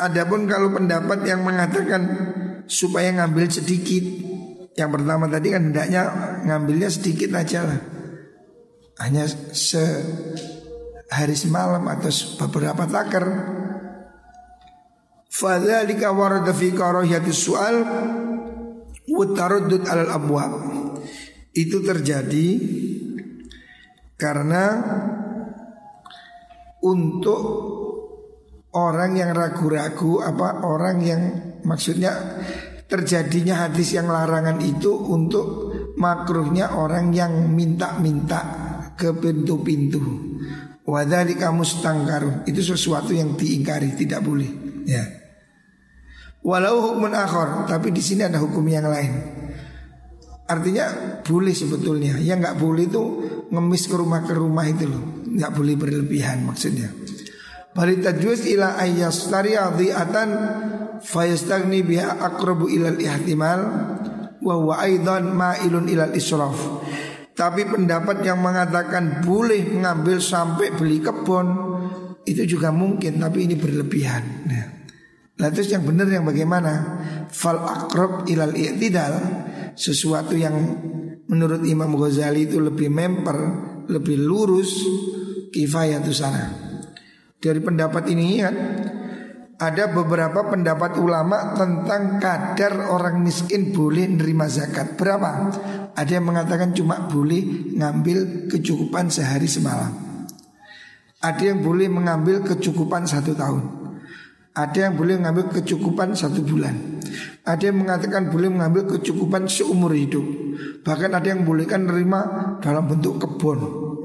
Adapun 0.00 0.48
kalau 0.48 0.72
pendapat 0.72 1.28
yang 1.28 1.44
mengatakan 1.44 2.08
supaya 2.64 3.12
ngambil 3.12 3.52
sedikit. 3.52 4.00
Yang 4.72 4.90
pertama 4.96 5.28
tadi 5.28 5.52
kan 5.52 5.68
hendaknya 5.68 6.08
ngambilnya 6.48 6.88
sedikit 6.88 7.36
aja 7.36 7.68
lah. 7.68 7.76
Hanya 9.04 9.28
sehari 9.52 11.36
semalam 11.36 11.84
atau 11.84 12.08
beberapa 12.40 12.88
takar 12.88 13.24
Fadzalika 15.30 16.10
warada 16.12 16.52
fi 16.52 16.68
karahiyati 16.74 17.32
su'al 17.32 17.76
wa 19.08 19.24
taraddud 19.30 19.88
alal 19.88 20.10
abwab 20.10 20.52
Itu 21.56 21.80
terjadi 21.80 22.60
karena 24.20 24.64
untuk 26.80 27.40
orang 28.72 29.18
yang 29.18 29.30
ragu-ragu 29.34 30.22
apa 30.22 30.62
orang 30.62 30.96
yang 31.02 31.22
maksudnya 31.66 32.12
terjadinya 32.86 33.66
hadis 33.66 33.94
yang 33.94 34.10
larangan 34.10 34.58
itu 34.62 34.90
untuk 34.90 35.70
makruhnya 35.98 36.74
orang 36.74 37.14
yang 37.14 37.50
minta-minta 37.52 38.40
ke 38.98 39.14
pintu-pintu. 39.14 40.02
Wadhalika 40.90 41.54
mustangkarun 41.54 42.42
itu 42.50 42.66
sesuatu 42.66 43.14
yang 43.14 43.38
diingkari 43.38 43.94
tidak 43.94 44.26
boleh 44.26 44.50
ya. 44.88 45.06
Walau 46.40 46.80
hukum 46.82 47.12
akhor 47.12 47.68
tapi 47.68 47.92
di 47.94 48.02
sini 48.02 48.26
ada 48.26 48.40
hukum 48.40 48.64
yang 48.66 48.88
lain. 48.88 49.12
Artinya 50.50 51.20
boleh 51.22 51.54
sebetulnya. 51.54 52.18
Yang 52.18 52.38
nggak 52.42 52.56
boleh 52.58 52.84
itu 52.90 53.02
ngemis 53.54 53.86
ke 53.86 53.94
rumah 53.94 54.26
ke 54.26 54.34
rumah 54.34 54.66
itu 54.66 54.88
loh 54.88 55.19
nggak 55.30 55.52
boleh 55.54 55.74
berlebihan 55.78 56.42
maksudnya. 56.42 56.90
Bali 57.70 58.02
tajwis 58.02 58.50
ila 58.50 58.74
ayyastari 58.74 59.54
adhi'atan 59.54 60.30
fayastagni 60.98 61.86
biha 61.86 62.18
akrabu 62.18 62.66
ilal 62.66 62.98
ihtimal 62.98 63.60
wa 64.42 64.54
huwa 64.58 64.82
aidan 64.82 65.30
ma'ilun 65.30 65.86
ilal 65.86 66.10
israf. 66.18 66.58
Tapi 67.30 67.70
pendapat 67.70 68.26
yang 68.26 68.42
mengatakan 68.42 69.22
boleh 69.22 69.64
mengambil 69.70 70.18
sampai 70.18 70.74
beli 70.74 70.98
kebun 70.98 71.46
itu 72.26 72.58
juga 72.58 72.74
mungkin 72.74 73.22
tapi 73.22 73.48
ini 73.48 73.54
berlebihan. 73.56 74.24
Nah, 74.44 74.80
Lalu 75.40 75.72
yang 75.72 75.84
benar 75.88 76.06
yang 76.12 76.28
bagaimana? 76.28 76.72
Fal 77.32 77.64
akrab 77.64 78.28
ilal 78.28 78.52
i'tidal 78.52 79.16
sesuatu 79.72 80.36
yang 80.36 80.52
menurut 81.32 81.64
Imam 81.64 81.96
Ghazali 81.96 82.44
itu 82.44 82.60
lebih 82.60 82.92
memper, 82.92 83.38
lebih 83.88 84.20
lurus 84.20 84.84
kifayatu 85.50 86.10
sana. 86.14 86.50
Dari 87.40 87.60
pendapat 87.60 88.04
ini 88.10 88.26
kan 88.40 88.54
ada 89.60 89.92
beberapa 89.92 90.48
pendapat 90.48 90.96
ulama 90.96 91.52
tentang 91.52 92.16
kadar 92.16 92.88
orang 92.88 93.20
miskin 93.20 93.76
boleh 93.76 94.08
nerima 94.08 94.48
zakat. 94.48 94.96
Berapa? 94.96 95.52
Ada 95.92 96.16
yang 96.16 96.32
mengatakan 96.32 96.72
cuma 96.72 97.04
boleh 97.12 97.76
ngambil 97.76 98.48
kecukupan 98.48 99.12
sehari 99.12 99.44
semalam. 99.44 99.92
Ada 101.20 101.52
yang 101.52 101.60
boleh 101.60 101.92
mengambil 101.92 102.40
kecukupan 102.40 103.04
satu 103.04 103.36
tahun. 103.36 103.64
Ada 104.56 104.88
yang 104.88 104.94
boleh 104.96 105.20
mengambil 105.20 105.52
kecukupan 105.52 106.16
satu 106.16 106.40
bulan. 106.40 107.04
Ada 107.44 107.68
yang 107.68 107.84
mengatakan 107.84 108.32
boleh 108.32 108.48
mengambil 108.48 108.96
kecukupan 108.96 109.44
seumur 109.44 109.92
hidup. 109.92 110.24
Bahkan 110.80 111.12
ada 111.12 111.28
yang 111.28 111.44
bolehkan 111.44 111.84
nerima 111.84 112.56
dalam 112.64 112.88
bentuk 112.88 113.20
kebun, 113.20 113.58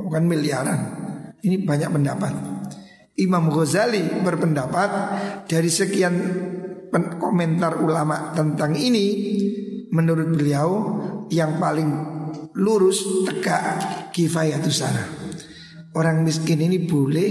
bukan 0.03 0.23
miliaran. 0.27 1.04
Ini 1.45 1.61
banyak 1.61 1.89
pendapat. 1.93 2.33
Imam 3.21 3.53
Ghazali 3.53 4.25
berpendapat 4.25 4.89
dari 5.45 5.69
sekian 5.69 6.15
komentar 7.21 7.79
ulama 7.79 8.33
tentang 8.33 8.73
ini 8.73 9.07
menurut 9.93 10.35
beliau 10.35 10.69
yang 11.29 11.61
paling 11.61 11.89
lurus 12.57 13.05
tegak 13.29 13.63
kifayatu 14.11 14.73
sana. 14.73 15.05
Orang 15.95 16.27
miskin 16.27 16.59
ini 16.59 16.83
boleh 16.83 17.29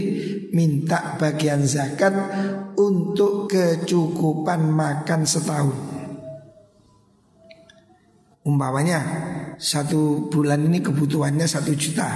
minta 0.56 1.20
bagian 1.20 1.68
zakat 1.68 2.14
untuk 2.80 3.52
kecukupan 3.52 4.72
makan 4.72 5.28
setahun. 5.28 5.76
Umpamanya 8.44 9.00
satu 9.60 10.32
bulan 10.32 10.64
ini 10.64 10.80
kebutuhannya 10.80 11.44
satu 11.44 11.72
juta 11.76 12.08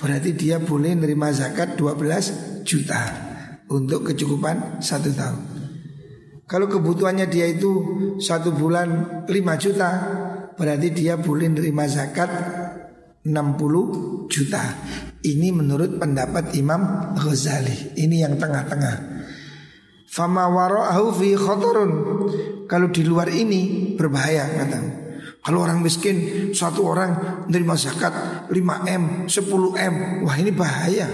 Berarti 0.00 0.32
dia 0.32 0.56
boleh 0.56 0.96
nerima 0.96 1.28
zakat 1.30 1.76
12 1.76 2.64
juta 2.64 3.00
Untuk 3.68 4.08
kecukupan 4.08 4.80
satu 4.80 5.12
tahun 5.12 5.40
Kalau 6.48 6.66
kebutuhannya 6.66 7.28
dia 7.28 7.46
itu 7.46 7.70
satu 8.16 8.56
bulan 8.56 9.22
5 9.28 9.62
juta 9.62 9.90
Berarti 10.56 10.88
dia 10.90 11.20
boleh 11.20 11.52
nerima 11.52 11.84
zakat 11.84 12.32
60 13.28 14.32
juta 14.32 14.64
Ini 15.20 15.52
menurut 15.52 16.00
pendapat 16.00 16.56
Imam 16.56 17.12
Ghazali. 17.12 17.92
Ini 17.92 18.24
yang 18.24 18.40
tengah-tengah. 18.40 18.96
Fama 20.08 20.48
wara'ahu 20.48 21.06
fi 21.12 21.36
khotorun. 21.36 21.92
Kalau 22.64 22.88
di 22.88 23.04
luar 23.04 23.28
ini 23.28 23.92
berbahaya 24.00 24.48
kata. 24.48 24.80
Kalau 25.40 25.64
orang 25.64 25.80
miskin 25.80 26.50
satu 26.52 26.84
orang 26.84 27.44
menerima 27.48 27.74
zakat 27.80 28.12
5M, 28.52 29.24
10M, 29.24 29.94
wah 30.28 30.36
ini 30.36 30.52
bahaya. 30.52 31.08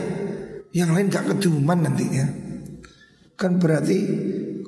Yang 0.74 0.90
lain 0.92 1.06
gak 1.08 1.26
keduman 1.30 1.78
nantinya. 1.86 2.26
Kan 3.38 3.62
berarti 3.62 3.98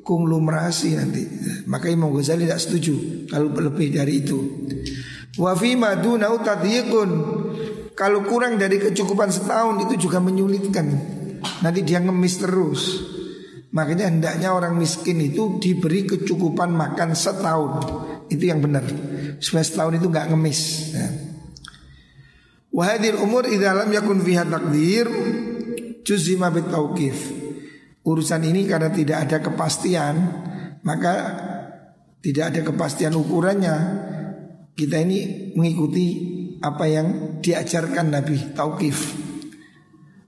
konglomerasi 0.07 0.89
nanti. 0.95 1.23
Maka 1.67 1.91
Imam 1.91 2.15
Ghazali 2.15 2.47
tidak 2.47 2.63
setuju 2.63 2.95
kalau 3.29 3.51
lebih 3.51 3.93
dari 3.93 4.25
itu. 4.25 4.39
Wa 5.37 5.53
fi 5.59 5.75
madunau 5.75 6.41
Kalau 7.99 8.21
kurang 8.25 8.63
dari 8.63 8.79
kecukupan 8.79 9.29
setahun 9.35 9.91
itu 9.91 10.09
juga 10.09 10.23
menyulitkan. 10.23 10.87
Nanti 11.67 11.81
dia 11.83 11.99
ngemis 11.99 12.35
terus. 12.39 12.83
Makanya 13.69 14.09
hendaknya 14.09 14.55
orang 14.55 14.81
miskin 14.81 15.21
itu 15.21 15.61
diberi 15.61 16.09
kecukupan 16.09 16.73
makan 16.73 17.13
setahun. 17.13 17.73
Itu 18.33 18.49
yang 18.49 18.65
benar. 18.65 18.87
Supaya 19.39 19.65
setahun 19.65 19.99
itu 19.99 20.07
nggak 20.11 20.29
ngemis. 20.35 20.61
Ya. 20.95 21.09
Umur 23.19 23.49
idalam 23.49 23.91
yakun 23.91 24.23
fiha 24.23 24.47
takdir 24.47 25.09
juzima 26.07 26.53
bitauqif. 26.53 27.35
Urusan 28.07 28.47
ini 28.47 28.65
karena 28.65 28.89
tidak 28.89 29.29
ada 29.29 29.37
kepastian, 29.45 30.15
maka 30.81 31.15
tidak 32.25 32.55
ada 32.55 32.61
kepastian 32.65 33.13
ukurannya. 33.19 33.77
Kita 34.73 34.97
ini 35.03 35.53
mengikuti 35.59 36.07
apa 36.63 36.87
yang 36.87 37.39
diajarkan 37.43 38.15
Nabi 38.15 38.55
Tauqif. 38.55 38.99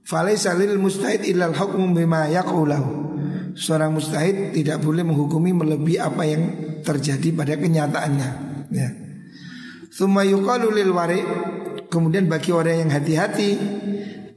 Falaisa 0.03 0.51
lil 0.59 0.75
mustahid 0.75 1.23
illal 1.23 1.55
hukmu 1.55 1.95
bima 1.95 2.27
yaqulahu. 2.27 3.15
Seorang 3.55 3.95
mustahid 3.95 4.51
tidak 4.51 4.83
boleh 4.83 5.07
menghukumi 5.07 5.55
melebihi 5.55 5.99
apa 6.03 6.23
yang 6.27 6.43
terjadi 6.83 7.31
pada 7.31 7.55
kenyataannya. 7.55 8.50
Ya. 8.71 8.89
Thumma 9.91 10.23
yuqalu 10.23 10.71
lil 10.71 10.91
wari 10.95 11.19
Kemudian 11.91 12.31
bagi 12.31 12.55
orang 12.55 12.87
yang 12.87 12.91
hati-hati 12.95 13.49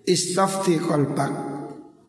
Istafti 0.03 0.83
qalbak 0.83 1.31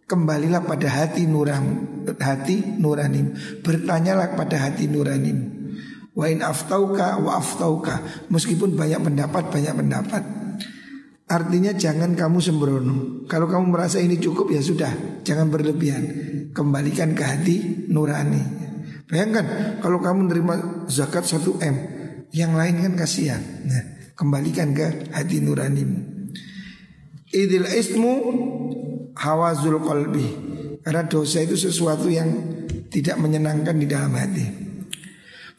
Kembalilah 0.10 0.66
pada 0.66 0.90
hati 0.90 1.30
nuram 1.30 1.86
Hati 2.18 2.82
nuranim 2.82 3.38
Bertanyalah 3.62 4.34
pada 4.34 4.66
hati 4.66 4.90
nuranim 4.90 5.56
Wa 6.16 6.26
in 6.32 6.42
aftauka 6.42 7.22
wa 7.22 7.38
aftauka 7.38 8.28
Meskipun 8.32 8.74
banyak 8.74 9.04
pendapat 9.04 9.52
banyak 9.52 9.74
pendapat. 9.76 10.24
Artinya 11.26 11.74
jangan 11.74 12.16
kamu 12.16 12.38
sembrono. 12.38 13.26
Kalau 13.28 13.50
kamu 13.50 13.74
merasa 13.74 14.00
ini 14.00 14.16
cukup 14.22 14.54
ya 14.54 14.64
sudah 14.64 15.22
Jangan 15.28 15.52
berlebihan. 15.52 16.04
Kembalikan 16.56 17.12
ke 17.12 17.24
hati 17.26 17.56
nurani. 17.92 18.40
Bayangkan 19.12 19.78
kalau 19.84 20.00
kamu 20.00 20.32
menerima 20.32 20.54
zakat 20.88 21.28
1 21.28 21.62
M 21.62 21.76
Yang 22.36 22.52
lain 22.52 22.76
kan 22.84 22.94
kasihan. 23.00 23.44
Nah 23.64 23.96
kembalikan 24.16 24.72
ke 24.72 25.12
hati 25.12 25.44
nuranimu. 25.44 26.32
Idil 27.36 27.68
ismu 27.68 28.14
hawazul 29.14 29.84
qalbi. 29.84 30.28
Karena 30.82 31.04
dosa 31.06 31.44
itu 31.44 31.60
sesuatu 31.60 32.08
yang 32.08 32.30
tidak 32.88 33.20
menyenangkan 33.20 33.76
di 33.76 33.88
dalam 33.88 34.16
hati. 34.16 34.46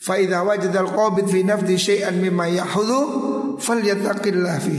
Fa 0.01 0.17
idza 0.17 0.41
wajada 0.47 0.87
al-qabid 0.87 1.27
fi 1.29 1.43
nafsi 1.43 1.77
syai'an 1.77 2.17
mimma 2.17 2.47
yahudhu 2.53 3.59
falyattaqillah 3.59 4.57
fi. 4.63 4.79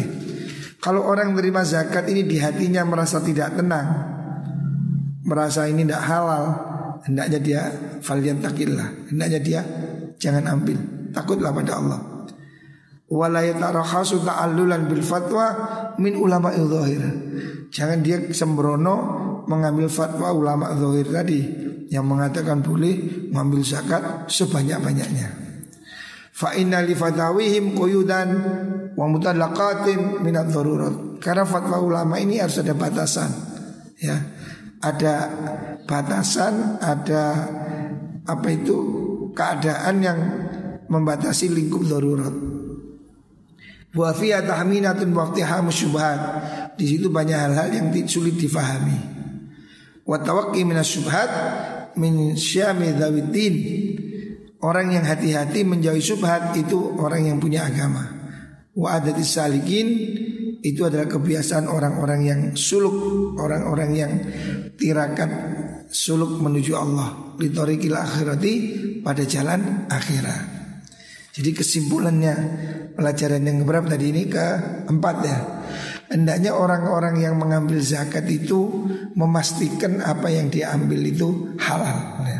Kalau 0.79 1.03
orang 1.03 1.35
menerima 1.35 1.61
zakat 1.67 2.07
ini 2.07 2.23
di 2.23 2.39
hatinya 2.39 2.87
merasa 2.87 3.19
tidak 3.19 3.59
tenang, 3.59 3.87
merasa 5.27 5.67
ini 5.67 5.83
tidak 5.83 6.05
halal, 6.05 6.45
hendaknya 7.03 7.39
dia 7.43 7.61
falyattaqillah, 7.99 9.11
hendaknya 9.11 9.39
dia 9.43 9.61
jangan 10.15 10.47
ambil, 10.47 10.79
takutlah 11.13 11.51
pada 11.53 11.79
Allah. 11.79 11.99
Wala 13.07 13.39
yatarakhasu 13.39 14.19
ta'allulan 14.27 14.91
bil 14.91 14.99
fatwa 14.99 15.45
min 15.95 16.19
ulama 16.19 16.51
zahir. 16.51 16.99
Jangan 17.71 18.03
dia 18.03 18.19
sembrono 18.35 18.95
mengambil 19.47 19.87
fatwa 19.87 20.35
ulama 20.35 20.75
zahir 20.75 21.07
tadi 21.07 21.39
yang 21.87 22.03
mengatakan 22.03 22.59
boleh 22.59 23.27
mengambil 23.31 23.63
zakat 23.63 24.27
sebanyak-banyaknya. 24.27 25.47
Fa 26.35 26.53
inna 26.53 26.83
li 26.83 26.93
fatawihim 26.93 27.73
quyudan 27.73 28.29
wa 28.93 29.05
mutallaqatin 29.07 30.21
min 30.21 30.35
ad-darurat. 30.35 31.17
Karena 31.23 31.47
fatwa 31.47 31.81
ulama 31.81 32.19
ini 32.21 32.37
harus 32.37 32.61
ada 32.61 32.75
batasan. 32.77 33.31
Ya. 33.97 34.19
Ada 34.77 35.15
batasan, 35.89 36.77
ada 36.77 37.23
apa 38.27 38.47
itu 38.53 38.77
keadaan 39.33 39.95
yang 40.05 40.19
membatasi 40.87 41.51
lingkup 41.51 41.83
darurat. 41.87 42.33
Wa 43.95 44.11
fiya 44.11 44.43
tahminatun 44.43 45.09
wa 45.15 45.31
syubhat. 45.71 46.19
Di 46.75 46.85
situ 46.85 47.07
banyak 47.07 47.37
hal-hal 47.37 47.69
yang 47.71 47.87
sulit 48.07 48.35
difahami. 48.35 48.97
Wa 50.07 50.23
tawaqqi 50.23 50.63
minas 50.63 50.87
syubhat 50.87 51.29
min 51.99 52.37
syami 52.37 52.95
dawidin 52.95 53.55
Orang 54.57 54.89
yang 54.89 55.05
hati-hati 55.05 55.61
menjauhi 55.61 56.01
subhat 56.01 56.57
itu 56.57 56.97
orang 56.97 57.29
yang 57.29 57.37
punya 57.37 57.69
agama 57.69 58.09
Wa 58.73 58.97
adati 58.97 59.21
salikin 59.21 59.87
itu 60.65 60.81
adalah 60.81 61.05
kebiasaan 61.05 61.69
orang-orang 61.69 62.21
yang 62.25 62.41
suluk 62.57 63.37
Orang-orang 63.37 63.91
yang 63.93 64.11
tirakat 64.73 65.29
suluk 65.93 66.41
menuju 66.41 66.73
Allah 66.73 67.37
Litorikil 67.37 67.93
akhirati 67.93 68.53
pada 69.05 69.21
jalan 69.29 69.85
akhirat 69.91 70.56
Jadi 71.37 71.53
kesimpulannya 71.53 72.33
pelajaran 72.97 73.45
yang 73.45 73.61
berapa 73.61 73.85
tadi 73.85 74.09
ini 74.09 74.25
keempat 74.25 75.17
ya 75.21 75.37
Hendaknya 76.07 76.55
orang-orang 76.55 77.19
yang 77.19 77.35
mengambil 77.35 77.83
zakat 77.83 78.23
itu 78.31 78.87
memastikan 79.11 79.99
apa 79.99 80.31
yang 80.31 80.47
diambil 80.47 81.03
itu 81.03 81.51
halal. 81.59 82.23
Ya. 82.23 82.39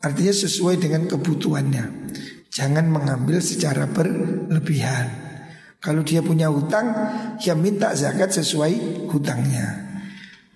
Artinya 0.00 0.32
sesuai 0.32 0.80
dengan 0.80 1.04
kebutuhannya. 1.04 1.84
Jangan 2.48 2.88
mengambil 2.88 3.44
secara 3.44 3.84
berlebihan. 3.84 5.12
Kalau 5.84 6.00
dia 6.00 6.24
punya 6.24 6.48
hutang, 6.48 6.92
ya 7.44 7.52
minta 7.52 7.92
zakat 7.92 8.32
sesuai 8.32 9.04
hutangnya. 9.12 9.92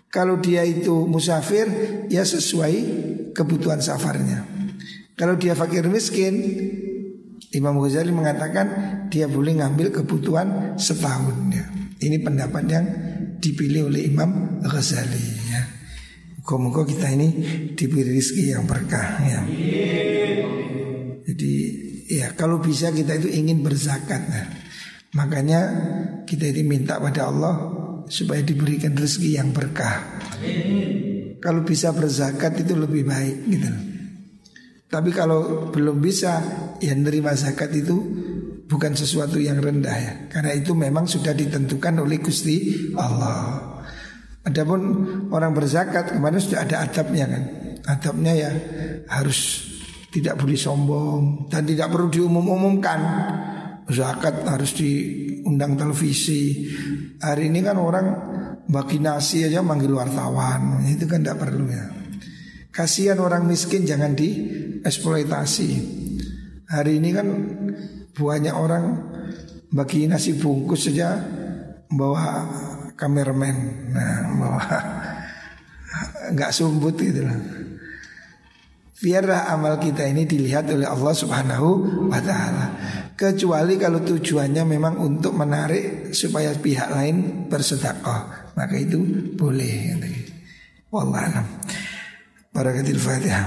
Kalau 0.09 0.41
dia 0.41 0.65
itu 0.65 1.05
musafir, 1.05 1.69
ya 2.09 2.25
sesuai 2.25 2.75
kebutuhan 3.37 3.85
safarnya. 3.85 4.49
Kalau 5.21 5.37
dia 5.37 5.53
fakir 5.53 5.85
miskin, 5.85 6.35
Imam 7.55 7.79
Ghazali 7.79 8.11
mengatakan 8.11 8.67
dia 9.09 9.31
boleh 9.31 9.63
ngambil 9.63 9.95
kebutuhan 9.95 10.75
setahun 10.75 11.37
ya. 11.55 11.65
Ini 12.03 12.21
pendapat 12.21 12.65
yang 12.67 12.85
dipilih 13.39 13.89
oleh 13.89 14.11
Imam 14.11 14.61
Ghazali 14.61 15.25
ya. 15.49 15.63
Moga-moga 16.43 16.85
kita 16.85 17.09
ini 17.15 17.29
diberi 17.73 18.21
rezeki 18.21 18.45
yang 18.53 18.67
berkah 18.67 19.23
ya. 19.23 19.41
Jadi 21.25 21.53
ya 22.11 22.35
kalau 22.37 22.61
bisa 22.61 22.93
kita 22.93 23.17
itu 23.17 23.31
ingin 23.33 23.63
berzakat 23.65 24.23
nah. 24.29 24.47
Makanya 25.15 25.61
kita 26.27 26.51
ini 26.51 26.67
minta 26.67 26.99
pada 26.99 27.31
Allah 27.31 27.55
supaya 28.11 28.43
diberikan 28.43 28.99
rezeki 28.99 29.39
yang 29.39 29.55
berkah. 29.55 30.21
Kalau 31.39 31.63
bisa 31.63 31.95
berzakat 31.95 32.67
itu 32.67 32.75
lebih 32.75 33.07
baik 33.07 33.37
gitu. 33.47 33.94
Tapi 34.95 35.11
kalau 35.11 35.75
belum 35.75 35.99
bisa 35.99 36.39
ya 36.79 36.95
nerima 36.95 37.35
zakat 37.35 37.75
itu 37.75 37.99
bukan 38.71 38.95
sesuatu 38.95 39.43
yang 39.43 39.59
rendah 39.59 39.97
ya. 39.99 40.13
Karena 40.31 40.55
itu 40.55 40.71
memang 40.71 41.11
sudah 41.11 41.35
ditentukan 41.35 41.99
oleh 41.99 42.23
Gusti 42.23 42.87
Allah. 42.95 43.75
Adapun 44.47 44.81
orang 45.35 45.51
berzakat 45.51 46.15
kemarin 46.15 46.39
sudah 46.39 46.63
ada 46.63 46.87
adabnya 46.87 47.27
kan. 47.27 47.43
Adabnya 47.91 48.33
ya 48.39 48.51
harus 49.11 49.67
tidak 50.15 50.39
boleh 50.39 50.55
sombong 50.55 51.51
dan 51.51 51.67
tidak 51.67 51.91
perlu 51.91 52.07
diumum-umumkan. 52.07 53.01
Zakat 53.91 54.47
harus 54.47 54.79
diundang 54.79 55.75
televisi. 55.75 56.71
Hari 57.19 57.51
ini 57.51 57.67
kan 57.67 57.83
orang 57.83 58.07
bagi 58.71 59.03
nasi 59.03 59.43
aja 59.43 59.59
manggil 59.59 59.91
wartawan. 59.91 60.87
Itu 60.87 61.11
kan 61.11 61.27
tidak 61.27 61.43
perlu 61.43 61.67
ya. 61.67 61.85
Kasihan 62.75 63.23
orang 63.23 63.47
miskin 63.47 63.87
jangan 63.87 64.19
dieksploitasi. 64.85 65.71
Hari 66.69 67.01
ini 67.01 67.11
kan 67.17 67.29
banyak 68.13 68.53
orang 68.53 68.85
bagi 69.73 70.05
nasi 70.05 70.37
bungkus 70.37 70.93
saja 70.93 71.17
bawa 71.89 72.45
kameramen. 72.93 73.57
Nah, 73.97 74.15
bawa 74.37 74.65
nggak 76.37 76.53
sumbut 76.53 77.01
gitu 77.01 77.25
lah. 77.25 77.41
Biarlah 79.01 79.53
amal 79.57 79.81
kita 79.81 80.05
ini 80.05 80.29
dilihat 80.29 80.69
oleh 80.69 80.85
Allah 80.85 81.15
Subhanahu 81.17 81.69
wa 82.13 82.21
taala. 82.21 82.67
kecuali 83.15 83.79
kalau 83.79 84.03
tujuannya 84.03 84.67
memang 84.67 84.99
untuk 84.99 85.39
menarik 85.39 86.11
supaya 86.11 86.51
pihak 86.51 86.91
lain 86.91 87.47
bersedekah 87.47 88.51
maka 88.59 88.75
itu 88.75 88.99
boleh 89.39 89.95
wallahualam 90.91 91.47
barakatil 92.51 92.99
fatihah 92.99 93.47